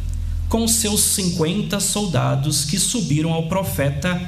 com 0.48 0.68
seus 0.68 1.00
cinquenta 1.00 1.80
soldados 1.80 2.64
que 2.64 2.78
subiram 2.78 3.32
ao 3.32 3.48
profeta, 3.48 4.20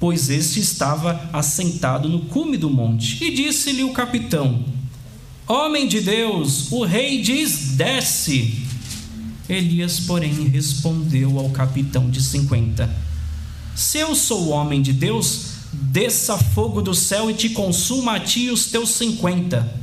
pois 0.00 0.30
este 0.30 0.60
estava 0.60 1.28
assentado 1.32 2.08
no 2.08 2.20
cume 2.26 2.56
do 2.56 2.70
monte. 2.70 3.22
E 3.24 3.34
disse-lhe 3.34 3.84
o 3.84 3.92
capitão: 3.92 4.64
Homem 5.46 5.88
de 5.88 6.00
Deus, 6.00 6.70
o 6.70 6.84
rei 6.84 7.20
diz: 7.20 7.76
desce. 7.76 8.66
Elias, 9.48 10.00
porém, 10.00 10.48
respondeu 10.48 11.38
ao 11.38 11.50
capitão 11.50 12.10
de 12.10 12.22
cinquenta: 12.22 12.94
Se 13.74 13.98
eu 13.98 14.14
sou 14.14 14.48
homem 14.48 14.82
de 14.82 14.92
Deus, 14.92 15.46
desça 15.72 16.36
fogo 16.36 16.82
do 16.82 16.94
céu 16.94 17.30
e 17.30 17.34
te 17.34 17.50
consuma 17.50 18.16
a 18.16 18.20
ti 18.20 18.50
os 18.50 18.66
teus 18.66 18.90
cinquenta. 18.90 19.74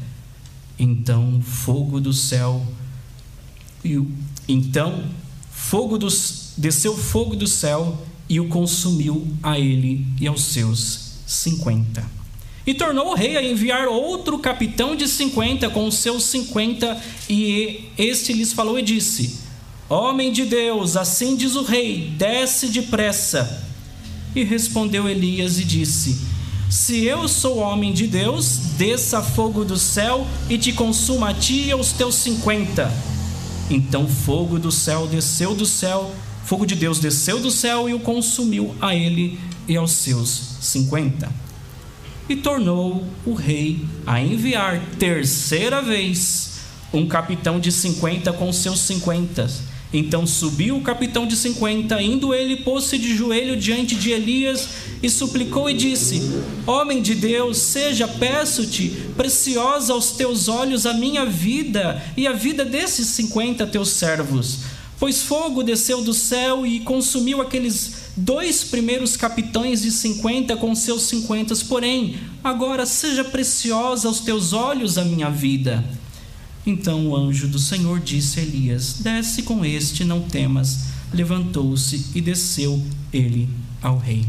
Então 0.77 1.41
fogo 1.41 1.99
do 1.99 2.11
céu 2.11 2.65
e 3.83 4.01
então 4.47 5.05
fogo 5.51 5.97
dos, 5.97 6.53
desceu 6.57 6.97
fogo 6.97 7.35
do 7.35 7.47
céu 7.47 8.05
e 8.29 8.39
o 8.39 8.47
consumiu 8.47 9.27
a 9.41 9.59
ele 9.59 10.05
e 10.19 10.27
aos 10.27 10.41
seus 10.41 11.11
cinquenta. 11.25 12.03
E 12.65 12.73
tornou 12.73 13.11
o 13.11 13.15
rei 13.15 13.37
a 13.37 13.43
enviar 13.43 13.87
outro 13.87 14.39
capitão 14.39 14.95
de 14.95 15.07
cinquenta 15.07 15.69
com 15.69 15.85
os 15.85 15.95
seus 15.95 16.23
cinquenta, 16.23 16.99
e 17.29 17.89
este 17.97 18.33
lhes 18.33 18.53
falou 18.53 18.79
e 18.79 18.81
disse: 18.81 19.39
Homem 19.87 20.31
de 20.31 20.45
Deus, 20.45 20.97
assim 20.97 21.35
diz 21.35 21.55
o 21.55 21.63
rei, 21.63 22.11
desce 22.17 22.67
depressa. 22.67 23.63
E 24.35 24.43
respondeu 24.43 25.07
Elias 25.07 25.59
e 25.59 25.63
disse: 25.63 26.19
Se 26.69 27.03
eu 27.05 27.27
sou 27.27 27.59
homem 27.59 27.93
de 27.93 28.07
Deus, 28.07 28.57
desça 28.77 29.21
fogo 29.21 29.63
do 29.63 29.77
céu 29.77 30.25
e 30.49 30.57
te 30.57 30.73
consuma 30.73 31.29
a 31.29 31.33
ti 31.35 31.67
e 31.67 31.71
aos 31.71 31.91
teus 31.91 32.15
cinquenta. 32.15 32.91
Então 33.69 34.07
fogo 34.07 34.57
do 34.57 34.71
céu 34.71 35.07
desceu 35.07 35.53
do 35.53 35.65
céu, 35.67 36.11
fogo 36.45 36.65
de 36.65 36.75
Deus 36.75 36.99
desceu 36.99 37.39
do 37.39 37.51
céu 37.51 37.89
e 37.89 37.93
o 37.93 37.99
consumiu 37.99 38.75
a 38.79 38.95
ele 38.95 39.39
e 39.67 39.75
aos 39.75 39.91
seus 39.91 40.29
cinquenta. 40.61 41.29
E 42.29 42.35
tornou 42.35 43.03
o 43.25 43.33
rei 43.33 43.85
a 44.05 44.21
enviar 44.21 44.79
terceira 44.97 45.81
vez 45.81 46.59
um 46.93 47.07
capitão 47.07 47.59
de 47.59 47.71
cinquenta 47.71 48.31
com 48.31 48.53
seus 48.53 48.79
cinquenta 48.79 49.49
então 49.97 50.27
subiu 50.27 50.75
o 50.75 50.81
capitão 50.81 51.25
de 51.25 51.37
cinquenta, 51.37 52.01
indo 52.01 52.33
ele, 52.33 52.57
pôs-se 52.57 52.97
de 52.97 53.15
joelho 53.15 53.55
diante 53.55 53.95
de 53.95 54.11
Elias 54.11 54.67
e 55.01 55.09
suplicou 55.09 55.69
e 55.69 55.73
disse: 55.73 56.21
Homem 56.67 57.01
de 57.01 57.15
Deus, 57.15 57.57
seja, 57.57 58.07
peço-te, 58.07 58.89
preciosa 59.15 59.93
aos 59.93 60.11
teus 60.11 60.49
olhos 60.49 60.85
a 60.85 60.93
minha 60.93 61.25
vida 61.25 62.03
e 62.17 62.27
a 62.27 62.33
vida 62.33 62.65
desses 62.65 63.07
cinquenta 63.07 63.65
teus 63.65 63.89
servos. 63.89 64.74
Pois 64.97 65.23
fogo 65.23 65.61
desceu 65.61 66.01
do 66.01 66.13
céu 66.13 66.65
e 66.65 66.79
consumiu 66.79 67.41
aqueles 67.41 68.05
dois 68.15 68.63
primeiros 68.63 69.17
capitães 69.17 69.81
de 69.81 69.91
cinquenta 69.91 70.55
com 70.55 70.73
seus 70.73 71.03
cinquentas, 71.03 71.61
porém, 71.61 72.17
agora 72.43 72.85
seja 72.85 73.23
preciosa 73.23 74.07
aos 74.07 74.21
teus 74.21 74.53
olhos 74.53 74.97
a 74.97 75.03
minha 75.03 75.29
vida. 75.29 75.83
Então 76.65 77.07
o 77.07 77.15
anjo 77.15 77.47
do 77.47 77.59
Senhor 77.59 77.99
disse 77.99 78.39
a 78.39 78.43
Elias: 78.43 78.97
Desce 78.99 79.43
com 79.43 79.63
este, 79.65 80.03
não 80.03 80.21
temas. 80.21 80.95
Levantou-se 81.13 82.07
e 82.15 82.21
desceu 82.21 82.81
ele 83.13 83.47
ao 83.81 83.97
rei. 83.97 84.25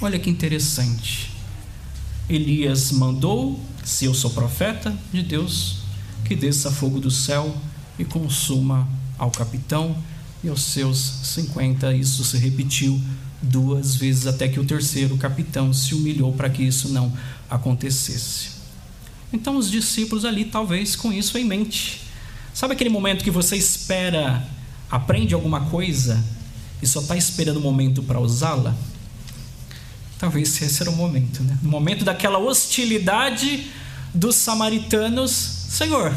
Olha 0.00 0.18
que 0.18 0.30
interessante. 0.30 1.30
Elias 2.28 2.92
mandou, 2.92 3.58
se 3.84 4.04
eu 4.04 4.14
sou 4.14 4.30
profeta 4.30 4.96
de 5.12 5.22
Deus, 5.22 5.78
que 6.24 6.36
desça 6.36 6.70
fogo 6.70 7.00
do 7.00 7.10
céu 7.10 7.54
e 7.98 8.04
consuma 8.04 8.88
ao 9.20 9.30
capitão 9.30 9.94
e 10.42 10.48
aos 10.48 10.62
seus 10.62 10.98
cinquenta. 10.98 11.94
Isso 11.94 12.24
se 12.24 12.38
repetiu 12.38 12.98
duas 13.42 13.94
vezes 13.94 14.26
até 14.26 14.48
que 14.48 14.58
o 14.58 14.64
terceiro 14.64 15.16
capitão 15.18 15.72
se 15.72 15.94
humilhou 15.94 16.32
para 16.32 16.48
que 16.48 16.62
isso 16.62 16.88
não 16.88 17.12
acontecesse. 17.48 18.48
Então 19.32 19.56
os 19.56 19.70
discípulos 19.70 20.24
ali, 20.24 20.46
talvez 20.46 20.96
com 20.96 21.12
isso 21.12 21.36
em 21.36 21.44
mente. 21.44 22.00
Sabe 22.54 22.72
aquele 22.72 22.90
momento 22.90 23.22
que 23.22 23.30
você 23.30 23.56
espera, 23.56 24.44
aprende 24.90 25.34
alguma 25.34 25.66
coisa 25.66 26.22
e 26.82 26.86
só 26.86 27.00
está 27.00 27.16
esperando 27.16 27.58
o 27.58 27.60
momento 27.60 28.02
para 28.02 28.18
usá-la? 28.18 28.74
Talvez 30.18 30.60
esse 30.60 30.82
era 30.82 30.90
o 30.90 30.96
momento, 30.96 31.42
né? 31.42 31.58
No 31.62 31.70
momento 31.70 32.04
daquela 32.04 32.38
hostilidade 32.38 33.70
dos 34.12 34.34
samaritanos, 34.34 35.30
Senhor, 35.30 36.14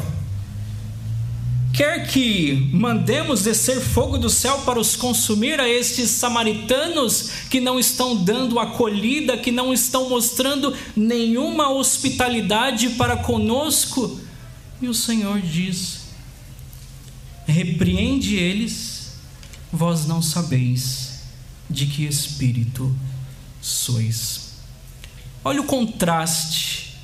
quer 1.74 2.06
que 2.06 2.70
mandemos 2.72 3.42
descer 3.42 3.80
fogo 3.80 4.16
do 4.16 4.30
céu 4.30 4.60
para 4.60 4.78
os 4.78 4.94
consumir 4.94 5.60
a 5.60 5.68
estes 5.68 6.08
samaritanos 6.10 7.30
que 7.50 7.60
não 7.60 7.80
estão 7.80 8.14
dando 8.14 8.60
acolhida, 8.60 9.36
que 9.36 9.50
não 9.50 9.72
estão 9.72 10.08
mostrando 10.08 10.72
nenhuma 10.94 11.70
hospitalidade 11.70 12.90
para 12.90 13.16
conosco? 13.16 14.20
E 14.80 14.86
o 14.86 14.94
Senhor 14.94 15.40
diz: 15.40 16.02
repreende 17.44 18.36
eles, 18.36 19.14
vós 19.72 20.06
não 20.06 20.22
sabeis 20.22 21.24
de 21.68 21.86
que 21.86 22.04
espírito 22.04 22.94
sois. 23.60 24.52
Olha 25.44 25.60
o 25.60 25.64
contraste 25.64 26.94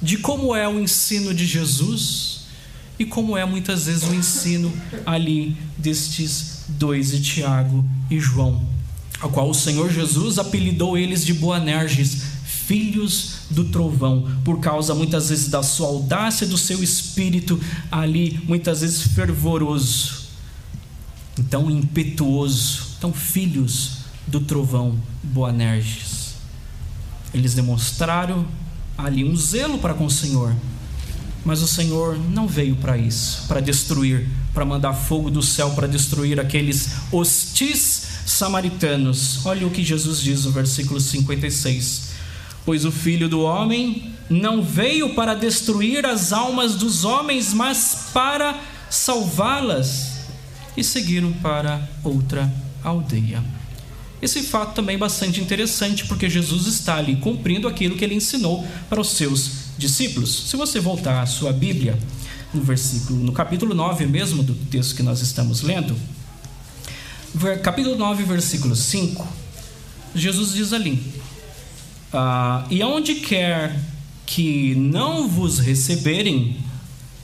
de 0.00 0.16
como 0.16 0.56
é 0.56 0.66
o 0.66 0.80
ensino 0.80 1.34
de 1.34 1.46
Jesus 1.46 2.33
e 2.98 3.04
como 3.04 3.36
é 3.36 3.44
muitas 3.44 3.86
vezes 3.86 4.04
o 4.04 4.14
ensino 4.14 4.72
ali 5.04 5.56
destes 5.76 6.64
dois, 6.68 7.10
de 7.10 7.20
Tiago 7.22 7.84
e 8.10 8.18
João, 8.20 8.64
a 9.20 9.28
qual 9.28 9.50
o 9.50 9.54
Senhor 9.54 9.90
Jesus 9.90 10.38
apelidou 10.38 10.96
eles 10.96 11.24
de 11.24 11.34
Boanerges, 11.34 12.22
filhos 12.44 13.34
do 13.50 13.64
trovão, 13.64 14.30
por 14.44 14.60
causa 14.60 14.94
muitas 14.94 15.28
vezes 15.28 15.48
da 15.48 15.62
sua 15.62 15.88
audácia, 15.88 16.46
do 16.46 16.56
seu 16.56 16.82
espírito 16.82 17.60
ali, 17.90 18.40
muitas 18.44 18.80
vezes 18.80 19.02
fervoroso, 19.08 20.24
então 21.38 21.70
impetuoso, 21.70 22.94
então 22.96 23.12
filhos 23.12 23.98
do 24.26 24.40
trovão 24.40 24.98
Boanerges. 25.22 26.34
Eles 27.34 27.54
demonstraram 27.54 28.46
ali 28.96 29.24
um 29.24 29.36
zelo 29.36 29.78
para 29.78 29.92
com 29.92 30.06
o 30.06 30.10
Senhor, 30.10 30.54
mas 31.44 31.62
o 31.62 31.68
Senhor 31.68 32.18
não 32.30 32.48
veio 32.48 32.74
para 32.76 32.96
isso, 32.96 33.44
para 33.46 33.60
destruir, 33.60 34.26
para 34.54 34.64
mandar 34.64 34.94
fogo 34.94 35.30
do 35.30 35.42
céu 35.42 35.70
para 35.72 35.86
destruir 35.86 36.40
aqueles 36.40 36.90
hostis 37.12 38.08
samaritanos. 38.24 39.44
Olha 39.44 39.66
o 39.66 39.70
que 39.70 39.84
Jesus 39.84 40.20
diz 40.20 40.44
no 40.44 40.52
versículo 40.52 40.98
56. 40.98 42.14
Pois 42.64 42.84
o 42.86 42.90
filho 42.90 43.28
do 43.28 43.42
homem 43.42 44.14
não 44.30 44.62
veio 44.62 45.14
para 45.14 45.34
destruir 45.34 46.06
as 46.06 46.32
almas 46.32 46.76
dos 46.76 47.04
homens, 47.04 47.52
mas 47.52 48.08
para 48.14 48.58
salvá-las. 48.88 50.14
E 50.76 50.82
seguiram 50.82 51.32
para 51.34 51.86
outra 52.02 52.50
aldeia. 52.82 53.44
Esse 54.20 54.42
fato 54.42 54.74
também 54.74 54.96
é 54.96 54.98
bastante 54.98 55.40
interessante, 55.40 56.06
porque 56.06 56.30
Jesus 56.30 56.66
está 56.66 56.96
ali 56.96 57.16
cumprindo 57.16 57.68
aquilo 57.68 57.94
que 57.94 58.02
ele 58.02 58.14
ensinou 58.14 58.66
para 58.88 59.00
os 59.00 59.10
seus 59.10 59.63
discípulos. 59.76 60.50
Se 60.50 60.56
você 60.56 60.80
voltar 60.80 61.22
à 61.22 61.26
sua 61.26 61.52
Bíblia, 61.52 61.98
no 62.52 62.62
versículo, 62.62 63.18
no 63.20 63.32
capítulo 63.32 63.74
9 63.74 64.06
mesmo 64.06 64.42
do 64.42 64.54
texto 64.54 64.94
que 64.94 65.02
nós 65.02 65.20
estamos 65.20 65.62
lendo, 65.62 65.96
capítulo 67.62 67.96
9, 67.96 68.22
versículo 68.24 68.76
5, 68.76 69.26
Jesus 70.14 70.52
diz 70.52 70.72
ali: 70.72 71.02
ah, 72.12 72.64
E 72.70 72.80
aonde 72.80 73.16
quer 73.16 73.76
que 74.24 74.74
não 74.76 75.28
vos 75.28 75.58
receberem, 75.58 76.56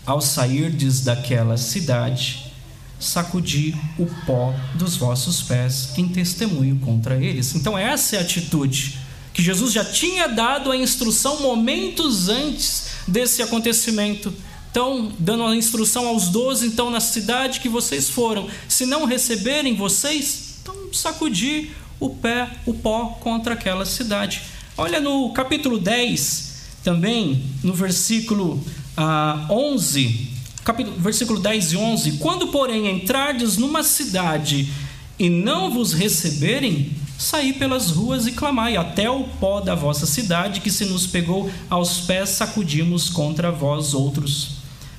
ao 0.04 0.20
sairdes 0.20 1.02
daquela 1.02 1.56
cidade, 1.56 2.52
sacudi 2.98 3.74
o 3.98 4.06
pó 4.26 4.52
dos 4.74 4.96
vossos 4.96 5.42
pés 5.42 5.96
em 5.96 6.08
testemunho 6.08 6.78
contra 6.80 7.16
eles. 7.16 7.54
Então, 7.54 7.78
essa 7.78 8.16
é 8.16 8.18
a 8.18 8.22
atitude 8.22 8.98
que 9.32 9.42
Jesus 9.42 9.72
já 9.72 9.84
tinha 9.84 10.28
dado 10.28 10.70
a 10.70 10.76
instrução 10.76 11.40
momentos 11.40 12.28
antes 12.28 12.90
desse 13.06 13.42
acontecimento. 13.42 14.32
Então, 14.70 15.12
dando 15.18 15.44
a 15.44 15.56
instrução 15.56 16.06
aos 16.06 16.28
doze, 16.28 16.66
então, 16.66 16.90
na 16.90 17.00
cidade 17.00 17.60
que 17.60 17.68
vocês 17.68 18.08
foram, 18.08 18.48
se 18.68 18.86
não 18.86 19.04
receberem 19.04 19.74
vocês, 19.74 20.58
então 20.62 20.74
sacudir 20.92 21.70
o 21.98 22.10
pé, 22.10 22.48
o 22.64 22.72
pó 22.72 23.18
contra 23.20 23.54
aquela 23.54 23.84
cidade. 23.84 24.42
Olha 24.76 25.00
no 25.00 25.32
capítulo 25.32 25.78
10, 25.78 26.50
também, 26.82 27.44
no 27.62 27.74
versículo 27.74 28.64
ah, 28.96 29.46
11, 29.50 30.28
capítulo, 30.64 30.96
versículo 30.98 31.40
10 31.40 31.72
e 31.72 31.76
11: 31.76 32.12
Quando, 32.12 32.48
porém, 32.48 32.88
entrardes 32.90 33.56
numa 33.56 33.82
cidade 33.82 34.72
e 35.18 35.28
não 35.28 35.70
vos 35.70 35.92
receberem, 35.92 36.92
saí 37.20 37.52
pelas 37.52 37.90
ruas 37.90 38.26
e 38.26 38.32
clamai, 38.32 38.78
até 38.78 39.10
o 39.10 39.24
pó 39.24 39.60
da 39.60 39.74
vossa 39.74 40.06
cidade, 40.06 40.60
que 40.60 40.70
se 40.70 40.86
nos 40.86 41.06
pegou 41.06 41.52
aos 41.68 42.00
pés, 42.00 42.30
sacudimos 42.30 43.10
contra 43.10 43.52
vós 43.52 43.92
outros. 43.92 44.52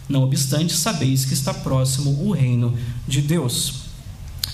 Não 0.08 0.22
obstante, 0.22 0.72
sabeis 0.74 1.26
que 1.26 1.34
está 1.34 1.52
próximo 1.52 2.24
o 2.24 2.32
reino 2.32 2.78
de 3.08 3.24
Deus. 3.24 3.74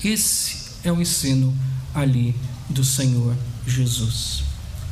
Esse 0.02 0.78
é 0.82 0.92
o 0.92 1.02
ensino 1.02 1.54
ali 1.94 2.34
do 2.70 2.86
Senhor 2.86 3.36
Jesus. 3.68 4.44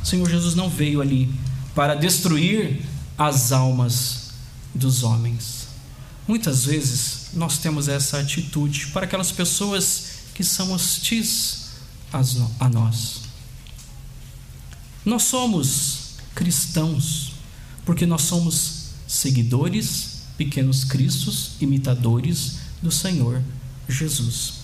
O 0.02 0.06
Senhor 0.06 0.28
Jesus 0.28 0.54
não 0.54 0.68
veio 0.68 1.00
ali 1.00 1.32
para 1.74 1.94
destruir 1.94 2.82
as 3.16 3.52
almas 3.52 4.32
dos 4.74 5.02
homens. 5.02 5.68
Muitas 6.28 6.66
vezes 6.66 7.28
nós 7.32 7.56
temos 7.56 7.88
essa 7.88 8.18
atitude 8.18 8.88
para 8.88 9.06
aquelas 9.06 9.32
pessoas 9.32 10.08
que 10.34 10.44
são 10.44 10.72
hostis 10.72 11.65
a 12.12 12.68
nós. 12.68 13.22
Nós 15.04 15.24
somos 15.24 16.16
cristãos 16.34 17.32
porque 17.84 18.04
nós 18.04 18.22
somos 18.22 18.90
seguidores, 19.06 20.22
pequenos 20.36 20.84
cristos, 20.84 21.52
imitadores 21.60 22.58
do 22.82 22.90
Senhor 22.90 23.42
Jesus. 23.88 24.55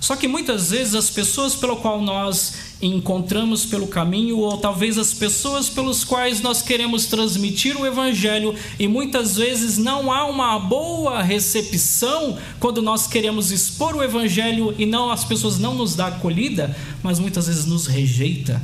Só 0.00 0.14
que 0.14 0.28
muitas 0.28 0.70
vezes 0.70 0.94
as 0.94 1.10
pessoas 1.10 1.54
pelo 1.54 1.76
qual 1.76 2.00
nós 2.00 2.54
encontramos 2.80 3.66
pelo 3.66 3.88
caminho, 3.88 4.38
ou 4.38 4.56
talvez 4.56 4.96
as 4.96 5.12
pessoas 5.12 5.68
pelos 5.68 6.04
quais 6.04 6.40
nós 6.40 6.62
queremos 6.62 7.06
transmitir 7.06 7.76
o 7.76 7.84
Evangelho, 7.84 8.54
e 8.78 8.86
muitas 8.86 9.36
vezes 9.36 9.76
não 9.76 10.12
há 10.12 10.24
uma 10.26 10.58
boa 10.58 11.20
recepção 11.22 12.38
quando 12.60 12.80
nós 12.80 13.06
queremos 13.06 13.50
expor 13.50 13.96
o 13.96 14.02
Evangelho 14.02 14.74
e 14.78 14.86
não 14.86 15.10
as 15.10 15.24
pessoas 15.24 15.58
não 15.58 15.74
nos 15.74 15.96
dão 15.96 16.06
acolhida, 16.06 16.76
mas 17.02 17.18
muitas 17.18 17.48
vezes 17.48 17.64
nos 17.64 17.86
rejeita. 17.86 18.62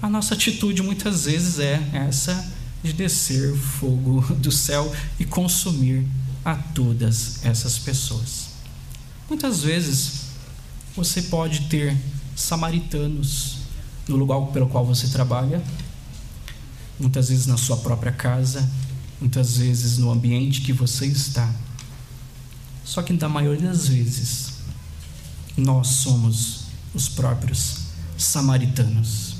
A 0.00 0.08
nossa 0.08 0.34
atitude 0.34 0.82
muitas 0.82 1.26
vezes 1.26 1.58
é 1.58 1.80
essa 1.92 2.50
de 2.82 2.92
descer 2.92 3.54
fogo 3.54 4.20
do 4.36 4.50
céu 4.50 4.92
e 5.20 5.24
consumir 5.24 6.04
a 6.44 6.56
todas 6.56 7.44
essas 7.44 7.78
pessoas. 7.78 8.48
Muitas 9.28 9.62
vezes 9.62 10.21
você 10.96 11.22
pode 11.22 11.62
ter 11.68 11.96
samaritanos 12.36 13.58
no 14.06 14.16
lugar 14.16 14.40
pelo 14.52 14.68
qual 14.68 14.84
você 14.84 15.08
trabalha, 15.08 15.62
muitas 16.98 17.28
vezes 17.28 17.46
na 17.46 17.56
sua 17.56 17.76
própria 17.78 18.12
casa, 18.12 18.68
muitas 19.20 19.56
vezes 19.56 19.98
no 19.98 20.10
ambiente 20.10 20.60
que 20.60 20.72
você 20.72 21.06
está. 21.06 21.50
Só 22.84 23.02
que 23.02 23.12
na 23.12 23.28
maioria 23.28 23.68
das 23.68 23.88
vezes, 23.88 24.54
nós 25.56 25.88
somos 25.88 26.64
os 26.94 27.08
próprios 27.08 27.76
samaritanos. 28.18 29.36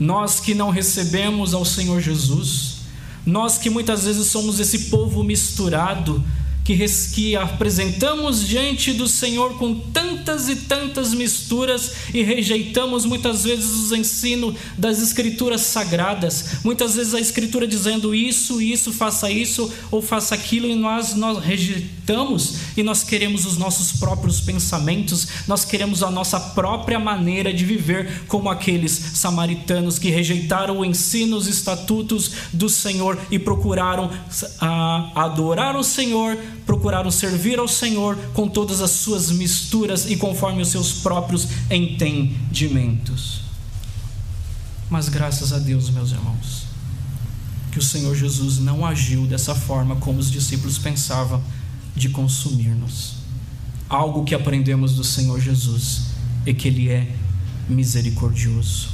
Nós 0.00 0.40
que 0.40 0.54
não 0.54 0.70
recebemos 0.70 1.54
ao 1.54 1.64
Senhor 1.64 2.00
Jesus, 2.00 2.78
nós 3.26 3.58
que 3.58 3.68
muitas 3.68 4.04
vezes 4.04 4.28
somos 4.28 4.58
esse 4.58 4.90
povo 4.90 5.22
misturado 5.22 6.24
que, 6.68 6.86
que 7.14 7.34
apresentamos 7.34 8.46
diante 8.46 8.92
do 8.92 9.08
Senhor 9.08 9.56
com 9.56 9.74
tantas 9.74 10.50
e 10.50 10.56
tantas 10.56 11.14
misturas 11.14 11.92
e 12.12 12.22
rejeitamos 12.22 13.06
muitas 13.06 13.44
vezes 13.44 13.70
os 13.70 13.92
ensinos 13.92 14.54
das 14.76 15.00
Escrituras 15.00 15.62
sagradas, 15.62 16.56
muitas 16.62 16.94
vezes 16.94 17.14
a 17.14 17.20
Escritura 17.20 17.66
dizendo 17.66 18.14
isso, 18.14 18.60
isso, 18.60 18.92
faça 18.92 19.30
isso 19.30 19.72
ou 19.90 20.02
faça 20.02 20.34
aquilo, 20.34 20.66
e 20.66 20.74
nós, 20.74 21.14
nós 21.14 21.42
rejeitamos 21.42 22.56
e 22.76 22.82
nós 22.82 23.02
queremos 23.02 23.46
os 23.46 23.56
nossos 23.56 23.92
próprios 23.98 24.38
pensamentos, 24.38 25.26
nós 25.46 25.64
queremos 25.64 26.02
a 26.02 26.10
nossa 26.10 26.38
própria 26.38 26.98
maneira 26.98 27.50
de 27.50 27.64
viver, 27.64 28.24
como 28.28 28.50
aqueles 28.50 28.92
samaritanos 29.14 29.98
que 29.98 30.10
rejeitaram 30.10 30.80
o 30.80 30.84
ensino, 30.84 31.38
os 31.38 31.46
estatutos 31.46 32.32
do 32.52 32.68
Senhor 32.68 33.18
e 33.30 33.38
procuraram 33.38 34.10
ah, 34.60 35.10
adorar 35.14 35.74
o 35.74 35.82
Senhor 35.82 36.36
procuraram 36.68 37.10
servir 37.10 37.58
ao 37.58 37.66
Senhor 37.66 38.14
com 38.34 38.46
todas 38.46 38.82
as 38.82 38.90
suas 38.90 39.30
misturas 39.30 40.04
e 40.10 40.16
conforme 40.16 40.60
os 40.60 40.68
seus 40.68 40.92
próprios 40.92 41.48
entendimentos. 41.70 43.40
Mas 44.90 45.08
graças 45.08 45.50
a 45.54 45.58
Deus, 45.58 45.88
meus 45.88 46.12
irmãos, 46.12 46.64
que 47.72 47.78
o 47.78 47.82
Senhor 47.82 48.14
Jesus 48.14 48.58
não 48.58 48.84
agiu 48.84 49.26
dessa 49.26 49.54
forma 49.54 49.96
como 49.96 50.18
os 50.18 50.30
discípulos 50.30 50.76
pensavam 50.76 51.42
de 51.96 52.10
consumir-nos. 52.10 53.14
Algo 53.88 54.24
que 54.24 54.34
aprendemos 54.34 54.94
do 54.94 55.04
Senhor 55.04 55.40
Jesus 55.40 56.02
é 56.44 56.52
que 56.52 56.68
Ele 56.68 56.90
é 56.90 57.10
misericordioso. 57.66 58.90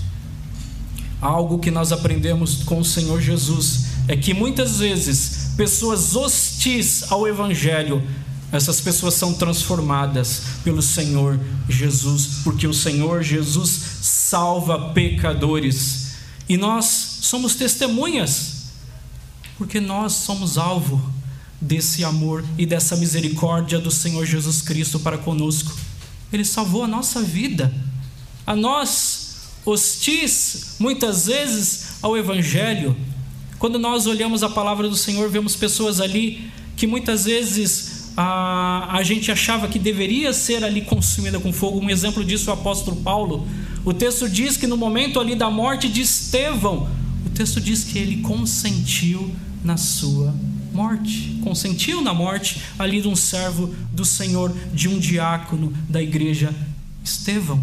Algo 1.21 1.59
que 1.59 1.73
nós 1.73 1.91
aprendemos 1.91 2.63
com 2.63 2.79
o 2.79 2.85
Senhor 2.85 3.21
Jesus 3.21 3.87
é 4.07 4.17
que 4.17 4.33
muitas 4.33 4.79
vezes 4.79 5.44
pessoas 5.57 6.17
hostis 6.17 7.05
ao 7.11 7.27
Evangelho, 7.27 8.03
essas 8.53 8.81
pessoas 8.81 9.15
são 9.15 9.35
transformadas 9.35 10.43
pelo 10.63 10.81
Senhor 10.81 11.41
Jesus, 11.69 12.41
porque 12.45 12.67
o 12.67 12.75
Senhor 12.75 13.23
Jesus 13.23 13.81
salva 14.01 14.93
pecadores. 14.93 16.15
E 16.49 16.57
nós 16.57 16.85
somos 17.23 17.55
testemunhas, 17.55 18.67
porque 19.59 19.81
nós 19.81 20.13
somos 20.13 20.57
alvo 20.57 21.03
desse 21.61 22.05
amor 22.05 22.45
e 22.59 22.67
dessa 22.67 22.97
misericórdia 22.97 23.79
do 23.79 23.91
Senhor 23.91 24.25
Jesus 24.25 24.61
Cristo 24.61 25.01
para 25.01 25.19
conosco. 25.19 25.75
Ele 26.33 26.45
salvou 26.45 26.85
a 26.85 26.89
nossa 26.89 27.23
vida, 27.23 27.75
a 28.47 28.55
nós, 28.55 29.37
hostis, 29.65 30.77
muitas 30.79 31.27
vezes, 31.27 31.95
ao 32.03 32.17
Evangelho, 32.17 32.97
quando 33.59 33.79
nós 33.79 34.07
olhamos 34.07 34.43
a 34.43 34.49
palavra 34.49 34.89
do 34.89 34.97
Senhor, 34.97 35.31
vemos 35.31 35.57
pessoas 35.57 36.01
ali 36.01 36.51
que 36.77 36.87
muitas 36.87 37.25
vezes 37.25 38.13
a, 38.17 38.97
a 38.97 39.03
gente 39.03 39.31
achava 39.31 39.69
que 39.69 39.79
deveria 39.79 40.33
ser 40.33 40.65
ali 40.65 40.83
consumida 40.83 41.41
com 41.41 41.53
fogo. 41.53 41.81
Um 41.81 41.91
exemplo 41.91 42.25
disso 42.25 42.51
é 42.51 42.53
o 42.53 42.57
apóstolo 42.57 42.97
Paulo. 42.99 43.47
O 43.85 43.93
texto 43.93 44.29
diz 44.29 44.57
que 44.57 44.67
no 44.67 44.77
momento 44.77 45.21
ali 45.21 45.35
da 45.35 45.51
morte 45.51 45.89
de 45.89 46.01
Estevão, 46.01 46.89
o 47.27 47.31
texto 47.31 47.61
diz 47.61 47.85
que 47.85 47.99
ele 47.99 48.19
consentiu 48.19 49.35
na 49.65 49.77
sua 49.77 50.35
morte, 50.73 51.39
consentiu 51.43 52.03
na 52.03 52.13
morte 52.13 52.61
ali 52.79 53.01
de 53.01 53.09
um 53.09 53.17
servo 53.17 53.75
do 53.93 54.05
Senhor, 54.05 54.55
de 54.73 54.89
um 54.89 54.99
diácono 54.99 55.73
da 55.89 56.03
igreja, 56.03 56.55
Estevão. 57.03 57.63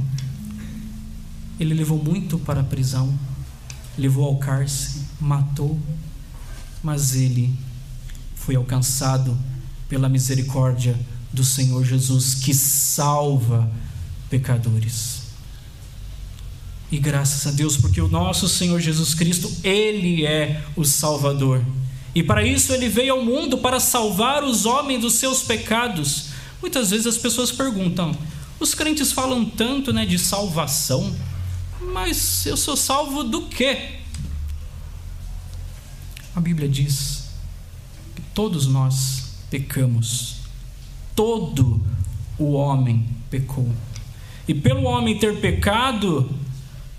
Ele 1.60 1.74
levou 1.74 2.02
muito 2.02 2.40
para 2.40 2.62
a 2.62 2.64
prisão, 2.64 3.14
levou 3.98 4.26
ao 4.26 4.38
cárcere, 4.38 5.01
matou, 5.22 5.80
mas 6.84 7.16
ele 7.16 7.54
foi 8.36 8.56
alcançado 8.56 9.38
pela 9.88 10.10
misericórdia 10.10 11.00
do 11.32 11.44
Senhor 11.44 11.86
Jesus 11.86 12.34
que 12.36 12.54
salva 12.54 13.72
pecadores. 14.30 15.22
E 16.92 16.98
graças 16.98 17.48
a 17.48 17.52
Deus, 17.52 17.78
porque 17.78 18.02
o 18.02 18.08
nosso 18.10 18.50
Senhor 18.50 18.80
Jesus 18.82 19.14
Cristo, 19.14 19.50
Ele 19.64 20.26
é 20.26 20.62
o 20.76 20.84
Salvador. 20.84 21.64
E 22.14 22.22
para 22.22 22.46
isso 22.46 22.74
Ele 22.74 22.90
veio 22.90 23.14
ao 23.14 23.24
mundo 23.24 23.60
para 23.60 23.80
salvar 23.80 24.44
os 24.44 24.66
homens 24.66 25.02
dos 25.02 25.14
seus 25.14 25.42
pecados. 25.42 26.26
Muitas 26.62 26.90
vezes 26.90 27.08
as 27.08 27.18
pessoas 27.18 27.50
perguntam: 27.50 28.14
os 28.60 28.74
crentes 28.74 29.12
falam 29.12 29.46
tanto 29.46 29.94
né, 29.94 30.06
de 30.06 30.20
salvação, 30.20 31.16
mas 31.94 32.46
eu 32.46 32.58
sou 32.58 32.76
salvo 32.76 33.24
do 33.24 33.44
quê? 33.44 34.01
A 36.36 36.40
Bíblia 36.40 36.70
diz 36.70 37.26
que 38.16 38.22
todos 38.34 38.68
nós 38.68 39.34
pecamos. 39.50 40.38
Todo 41.16 41.82
o 42.40 42.54
homem 42.54 43.06
pecou. 43.30 43.70
E 44.48 44.54
pelo 44.54 44.84
homem 44.84 45.18
ter 45.18 45.40
pecado, 45.40 46.30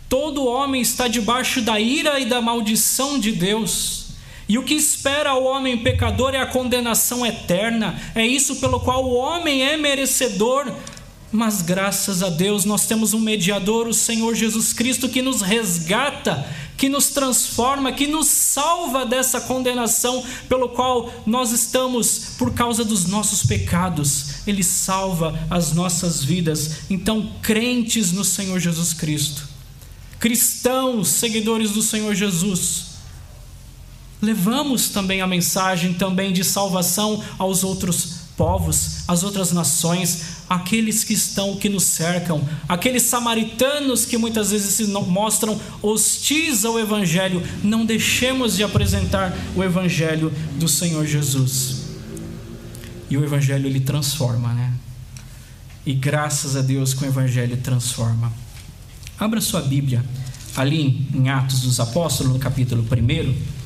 todo 0.08 0.46
homem 0.46 0.82
está 0.82 1.08
debaixo 1.08 1.62
da 1.62 1.80
ira 1.80 2.20
e 2.20 2.26
da 2.26 2.40
maldição 2.42 3.18
de 3.18 3.32
Deus. 3.32 4.02
E 4.48 4.58
o 4.58 4.64
que 4.64 4.74
espera 4.74 5.34
o 5.34 5.44
homem 5.44 5.78
pecador 5.78 6.34
é 6.34 6.38
a 6.38 6.46
condenação 6.46 7.24
eterna. 7.24 7.98
É 8.14 8.26
isso 8.26 8.56
pelo 8.56 8.80
qual 8.80 9.04
o 9.04 9.14
homem 9.14 9.62
é 9.62 9.78
merecedor. 9.78 10.70
Mas 11.32 11.62
graças 11.62 12.22
a 12.22 12.28
Deus 12.28 12.64
nós 12.64 12.86
temos 12.86 13.14
um 13.14 13.20
mediador, 13.20 13.88
o 13.88 13.94
Senhor 13.94 14.34
Jesus 14.34 14.72
Cristo, 14.72 15.08
que 15.08 15.22
nos 15.22 15.40
resgata 15.40 16.46
que 16.82 16.88
nos 16.88 17.10
transforma, 17.10 17.92
que 17.92 18.08
nos 18.08 18.26
salva 18.26 19.06
dessa 19.06 19.40
condenação 19.42 20.20
pelo 20.48 20.68
qual 20.68 21.12
nós 21.24 21.52
estamos 21.52 22.34
por 22.36 22.54
causa 22.54 22.84
dos 22.84 23.06
nossos 23.06 23.46
pecados. 23.46 24.44
Ele 24.48 24.64
salva 24.64 25.38
as 25.48 25.72
nossas 25.72 26.24
vidas. 26.24 26.90
Então, 26.90 27.34
crentes 27.40 28.10
no 28.10 28.24
Senhor 28.24 28.58
Jesus 28.58 28.92
Cristo, 28.92 29.48
cristãos, 30.18 31.06
seguidores 31.06 31.70
do 31.70 31.82
Senhor 31.82 32.16
Jesus, 32.16 32.86
levamos 34.20 34.88
também 34.88 35.20
a 35.20 35.26
mensagem 35.26 35.94
também 35.94 36.32
de 36.32 36.42
salvação 36.42 37.22
aos 37.38 37.62
outros 37.62 38.22
povos, 38.36 39.04
às 39.06 39.22
outras 39.22 39.52
nações, 39.52 40.31
aqueles 40.54 41.02
que 41.02 41.14
estão, 41.14 41.56
que 41.56 41.68
nos 41.68 41.84
cercam, 41.84 42.46
aqueles 42.68 43.04
samaritanos 43.04 44.04
que 44.04 44.18
muitas 44.18 44.50
vezes 44.50 44.74
se 44.74 44.84
mostram 44.84 45.58
hostis 45.80 46.66
ao 46.66 46.78
Evangelho, 46.78 47.42
não 47.64 47.86
deixemos 47.86 48.56
de 48.56 48.62
apresentar 48.62 49.34
o 49.56 49.64
Evangelho 49.64 50.30
do 50.58 50.68
Senhor 50.68 51.06
Jesus. 51.06 51.82
E 53.08 53.16
o 53.16 53.24
Evangelho 53.24 53.66
ele 53.66 53.80
transforma, 53.80 54.52
né? 54.52 54.72
E 55.86 55.94
graças 55.94 56.54
a 56.54 56.60
Deus 56.60 56.92
que 56.92 57.02
o 57.02 57.08
Evangelho 57.08 57.56
transforma. 57.56 58.30
Abra 59.18 59.40
sua 59.40 59.62
Bíblia 59.62 60.04
ali 60.54 61.08
em 61.14 61.30
Atos 61.30 61.60
dos 61.60 61.80
Apóstolos, 61.80 62.32
no 62.32 62.38
capítulo 62.38 62.82
1. 62.82 63.61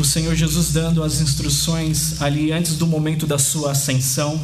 O 0.00 0.04
Senhor 0.04 0.34
Jesus 0.34 0.72
dando 0.72 1.02
as 1.02 1.20
instruções 1.20 2.20
ali 2.22 2.52
antes 2.52 2.76
do 2.76 2.86
momento 2.86 3.26
da 3.26 3.38
sua 3.38 3.72
ascensão. 3.72 4.40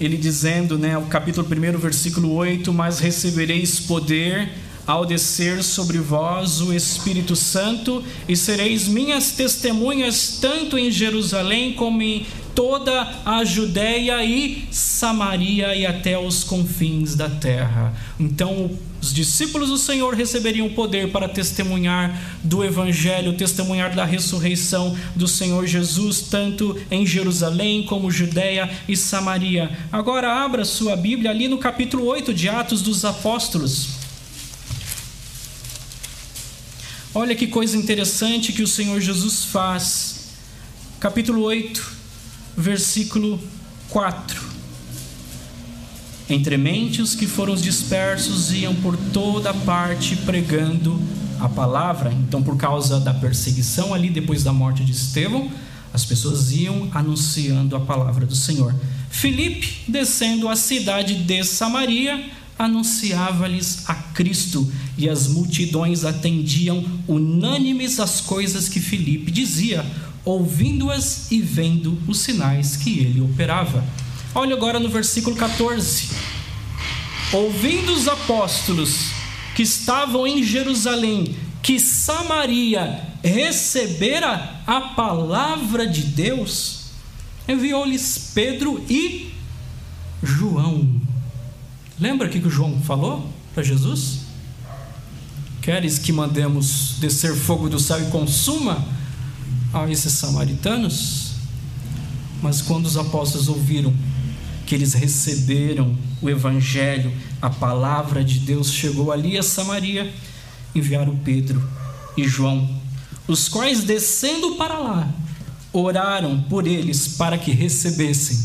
Ele 0.00 0.16
dizendo, 0.16 0.78
né, 0.78 0.96
o 0.96 1.02
capítulo 1.02 1.46
1, 1.46 1.78
versículo 1.78 2.32
8: 2.32 2.72
Mas 2.72 2.98
recebereis 2.98 3.78
poder 3.78 4.50
ao 4.86 5.06
descer 5.06 5.62
sobre 5.62 5.98
vós 5.98 6.60
o 6.60 6.72
Espírito 6.72 7.36
Santo, 7.36 8.02
e 8.28 8.36
sereis 8.36 8.86
minhas 8.88 9.32
testemunhas 9.32 10.38
tanto 10.40 10.76
em 10.76 10.90
Jerusalém 10.90 11.72
como 11.74 12.02
em 12.02 12.26
toda 12.54 13.22
a 13.24 13.44
Judéia 13.44 14.24
e 14.24 14.66
Samaria 14.70 15.74
e 15.74 15.84
até 15.84 16.18
os 16.18 16.44
confins 16.44 17.14
da 17.14 17.28
terra. 17.28 17.92
Então, 18.18 18.70
os 19.00 19.12
discípulos 19.12 19.68
do 19.68 19.76
Senhor 19.76 20.14
receberiam 20.14 20.70
poder 20.70 21.10
para 21.10 21.28
testemunhar 21.28 22.18
do 22.42 22.64
Evangelho, 22.64 23.36
testemunhar 23.36 23.94
da 23.94 24.04
ressurreição 24.04 24.96
do 25.14 25.28
Senhor 25.28 25.66
Jesus, 25.66 26.22
tanto 26.22 26.80
em 26.90 27.06
Jerusalém 27.06 27.84
como 27.84 28.10
Judéia 28.10 28.70
e 28.88 28.96
Samaria. 28.96 29.70
Agora, 29.92 30.44
abra 30.44 30.64
sua 30.64 30.96
Bíblia 30.96 31.30
ali 31.30 31.48
no 31.48 31.58
capítulo 31.58 32.06
8 32.06 32.32
de 32.32 32.48
Atos 32.48 32.80
dos 32.80 33.04
Apóstolos. 33.04 33.88
Olha 37.14 37.34
que 37.34 37.46
coisa 37.46 37.76
interessante 37.76 38.52
que 38.52 38.62
o 38.62 38.66
Senhor 38.66 39.00
Jesus 39.00 39.44
faz. 39.44 40.30
Capítulo 40.98 41.42
8, 41.42 41.92
versículo 42.56 43.40
4. 43.88 44.54
Entre 46.28 46.56
os 47.02 47.14
que 47.14 47.26
foram 47.26 47.54
dispersos 47.54 48.52
iam 48.52 48.74
por 48.76 48.96
toda 49.12 49.52
parte 49.52 50.16
pregando 50.16 51.00
a 51.38 51.48
palavra. 51.48 52.12
Então, 52.12 52.42
por 52.42 52.56
causa 52.56 52.98
da 52.98 53.12
perseguição 53.12 53.92
ali 53.92 54.08
depois 54.08 54.42
da 54.42 54.52
morte 54.52 54.84
de 54.84 54.92
Estevão, 54.92 55.50
as 55.92 56.04
pessoas 56.04 56.50
iam 56.52 56.88
anunciando 56.92 57.76
a 57.76 57.80
palavra 57.80 58.24
do 58.26 58.34
Senhor. 58.34 58.74
Filipe, 59.10 59.82
descendo 59.86 60.48
a 60.48 60.56
cidade 60.56 61.14
de 61.14 61.44
Samaria, 61.44 62.30
anunciava-lhes 62.58 63.88
a 63.88 63.94
Cristo, 63.94 64.72
e 64.96 65.08
as 65.08 65.26
multidões 65.26 66.04
atendiam 66.04 66.84
unânimes 67.06 68.00
às 68.00 68.20
coisas 68.20 68.68
que 68.68 68.80
Filipe 68.80 69.30
dizia 69.30 69.84
ouvindo-as 70.24 71.30
e 71.30 71.40
vendo 71.40 71.98
os 72.08 72.20
sinais 72.20 72.76
que 72.76 72.98
ele 72.98 73.20
operava. 73.20 73.84
Olha 74.34 74.54
agora 74.54 74.80
no 74.80 74.88
versículo 74.88 75.36
14. 75.36 76.08
Ouvindo 77.32 77.92
os 77.92 78.08
apóstolos 78.08 79.10
que 79.54 79.62
estavam 79.62 80.26
em 80.26 80.42
Jerusalém, 80.42 81.36
que 81.62 81.78
Samaria 81.78 83.00
recebera 83.22 84.60
a 84.66 84.80
palavra 84.80 85.86
de 85.86 86.02
Deus, 86.02 86.84
enviou-lhes 87.48 88.30
Pedro 88.34 88.84
e 88.88 89.32
João. 90.22 91.00
Lembra 91.98 92.26
o 92.26 92.30
que 92.30 92.38
o 92.38 92.50
João 92.50 92.80
falou 92.82 93.28
para 93.54 93.62
Jesus? 93.62 94.20
Queres 95.62 95.98
que 95.98 96.12
mandemos 96.12 96.96
descer 96.98 97.34
fogo 97.34 97.68
do 97.68 97.78
céu 97.78 98.02
e 98.02 98.10
consuma 98.10 98.84
a 99.74 99.90
esses 99.90 100.12
samaritanos, 100.12 101.32
mas 102.40 102.62
quando 102.62 102.86
os 102.86 102.96
apóstolos 102.96 103.48
ouviram 103.48 103.92
que 104.64 104.74
eles 104.74 104.94
receberam 104.94 105.96
o 106.22 106.30
Evangelho, 106.30 107.12
a 107.42 107.50
palavra 107.50 108.22
de 108.22 108.38
Deus 108.38 108.72
chegou 108.72 109.10
ali 109.10 109.36
a 109.36 109.42
Samaria, 109.42 110.12
enviaram 110.74 111.16
Pedro 111.16 111.62
e 112.16 112.26
João, 112.26 112.68
os 113.26 113.48
quais 113.48 113.82
descendo 113.82 114.54
para 114.54 114.78
lá, 114.78 115.12
oraram 115.72 116.40
por 116.42 116.66
eles 116.66 117.08
para 117.08 117.36
que 117.36 117.50
recebessem 117.50 118.38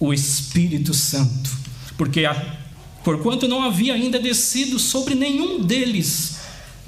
o 0.00 0.14
Espírito 0.14 0.94
Santo, 0.94 1.50
porque 1.96 2.22
porquanto 3.04 3.46
não 3.46 3.62
havia 3.62 3.94
ainda 3.94 4.18
descido 4.18 4.78
sobre 4.78 5.14
nenhum 5.14 5.62
deles 5.62 6.37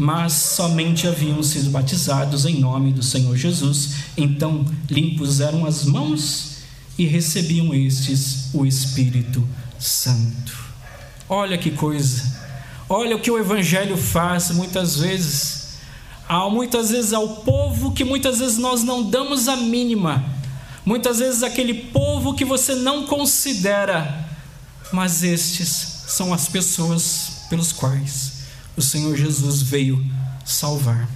mas 0.01 0.33
somente 0.33 1.07
haviam 1.07 1.43
sido 1.43 1.69
batizados 1.69 2.47
em 2.47 2.59
nome 2.59 2.91
do 2.91 3.03
Senhor 3.03 3.37
Jesus. 3.37 3.97
Então 4.17 4.65
lhe 4.89 5.13
impuseram 5.13 5.67
as 5.67 5.85
mãos 5.85 6.63
e 6.97 7.05
recebiam 7.05 7.75
estes 7.75 8.49
o 8.55 8.65
Espírito 8.65 9.47
Santo. 9.79 10.57
Olha 11.29 11.59
que 11.59 11.71
coisa! 11.71 12.41
Olha 12.89 13.15
o 13.15 13.21
que 13.21 13.31
o 13.31 13.39
Evangelho 13.39 13.95
faz 13.95 14.51
muitas 14.53 14.97
vezes. 14.97 15.75
Há 16.27 16.49
muitas 16.49 16.89
vezes 16.89 17.13
ao 17.13 17.37
povo 17.37 17.93
que 17.93 18.03
muitas 18.03 18.39
vezes 18.39 18.57
nós 18.57 18.83
não 18.83 19.03
damos 19.03 19.49
a 19.49 19.57
mínima. 19.57 20.25
Muitas 20.83 21.19
vezes 21.19 21.43
aquele 21.43 21.75
povo 21.75 22.33
que 22.33 22.45
você 22.47 22.75
não 22.75 23.05
considera. 23.05 24.27
Mas 24.91 25.23
estes 25.23 26.05
são 26.09 26.33
as 26.33 26.49
pessoas 26.49 27.45
pelos 27.51 27.71
quais 27.71 28.40
o 28.77 28.83
Senhor 28.83 29.17
Jesus 29.17 29.63
veio 29.63 30.05
salvar. 30.45 31.09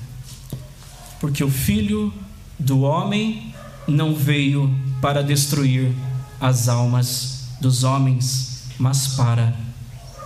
Porque 1.21 1.43
o 1.43 1.51
Filho 1.51 2.13
do 2.59 2.81
homem 2.81 3.55
não 3.87 4.15
veio 4.15 4.73
para 5.01 5.23
destruir 5.23 5.93
as 6.41 6.69
almas 6.69 7.49
dos 7.61 7.85
homens, 7.85 8.65
mas 8.79 9.09
para 9.09 9.55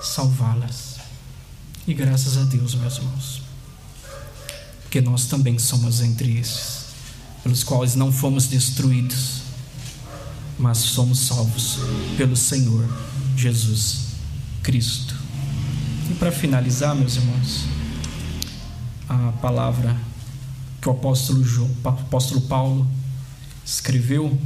salvá-las. 0.02 0.96
E 1.86 1.94
graças 1.94 2.36
a 2.36 2.44
Deus, 2.44 2.74
meus 2.74 2.98
irmãos, 2.98 3.42
porque 4.82 5.00
nós 5.00 5.26
também 5.26 5.58
somos 5.58 6.00
entre 6.00 6.38
esses, 6.38 6.86
pelos 7.42 7.62
quais 7.62 7.94
não 7.94 8.12
fomos 8.12 8.46
destruídos, 8.46 9.42
mas 10.58 10.78
somos 10.78 11.20
salvos 11.20 11.78
pelo 12.16 12.36
Senhor 12.36 12.88
Jesus 13.36 14.08
Cristo. 14.62 15.17
E 16.10 16.14
para 16.14 16.32
finalizar, 16.32 16.94
meus 16.94 17.16
irmãos, 17.16 17.64
a 19.08 19.32
palavra 19.42 19.96
que 20.80 20.88
o 20.88 20.92
apóstolo, 20.92 21.44
João, 21.44 21.70
apóstolo 21.84 22.40
Paulo 22.42 22.88
escreveu 23.64 24.38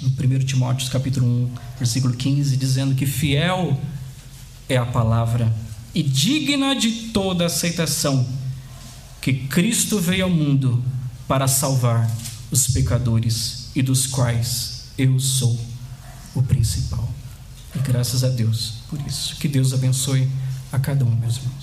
no 0.00 0.08
1 0.08 0.38
Timóteo 0.46 0.90
capítulo 0.90 1.26
1, 1.26 1.50
versículo 1.78 2.14
15, 2.14 2.56
dizendo 2.56 2.94
que 2.94 3.04
fiel 3.04 3.78
é 4.68 4.76
a 4.76 4.86
palavra 4.86 5.54
e 5.94 6.02
digna 6.02 6.74
de 6.74 7.10
toda 7.12 7.46
aceitação 7.46 8.26
que 9.20 9.34
Cristo 9.34 9.98
veio 9.98 10.24
ao 10.24 10.30
mundo 10.30 10.82
para 11.28 11.46
salvar 11.46 12.10
os 12.50 12.68
pecadores 12.68 13.68
e 13.74 13.82
dos 13.82 14.06
quais 14.06 14.84
eu 14.96 15.20
sou 15.20 15.58
o 16.34 16.42
principal. 16.42 17.06
E 17.74 17.78
graças 17.80 18.24
a 18.24 18.28
Deus 18.28 18.74
por 18.88 18.98
isso. 19.06 19.36
Que 19.36 19.46
Deus 19.46 19.74
abençoe 19.74 20.28
a 20.72 20.78
cada 20.78 21.04
um, 21.04 21.10
meus 21.10 21.36
irmãos. 21.36 21.59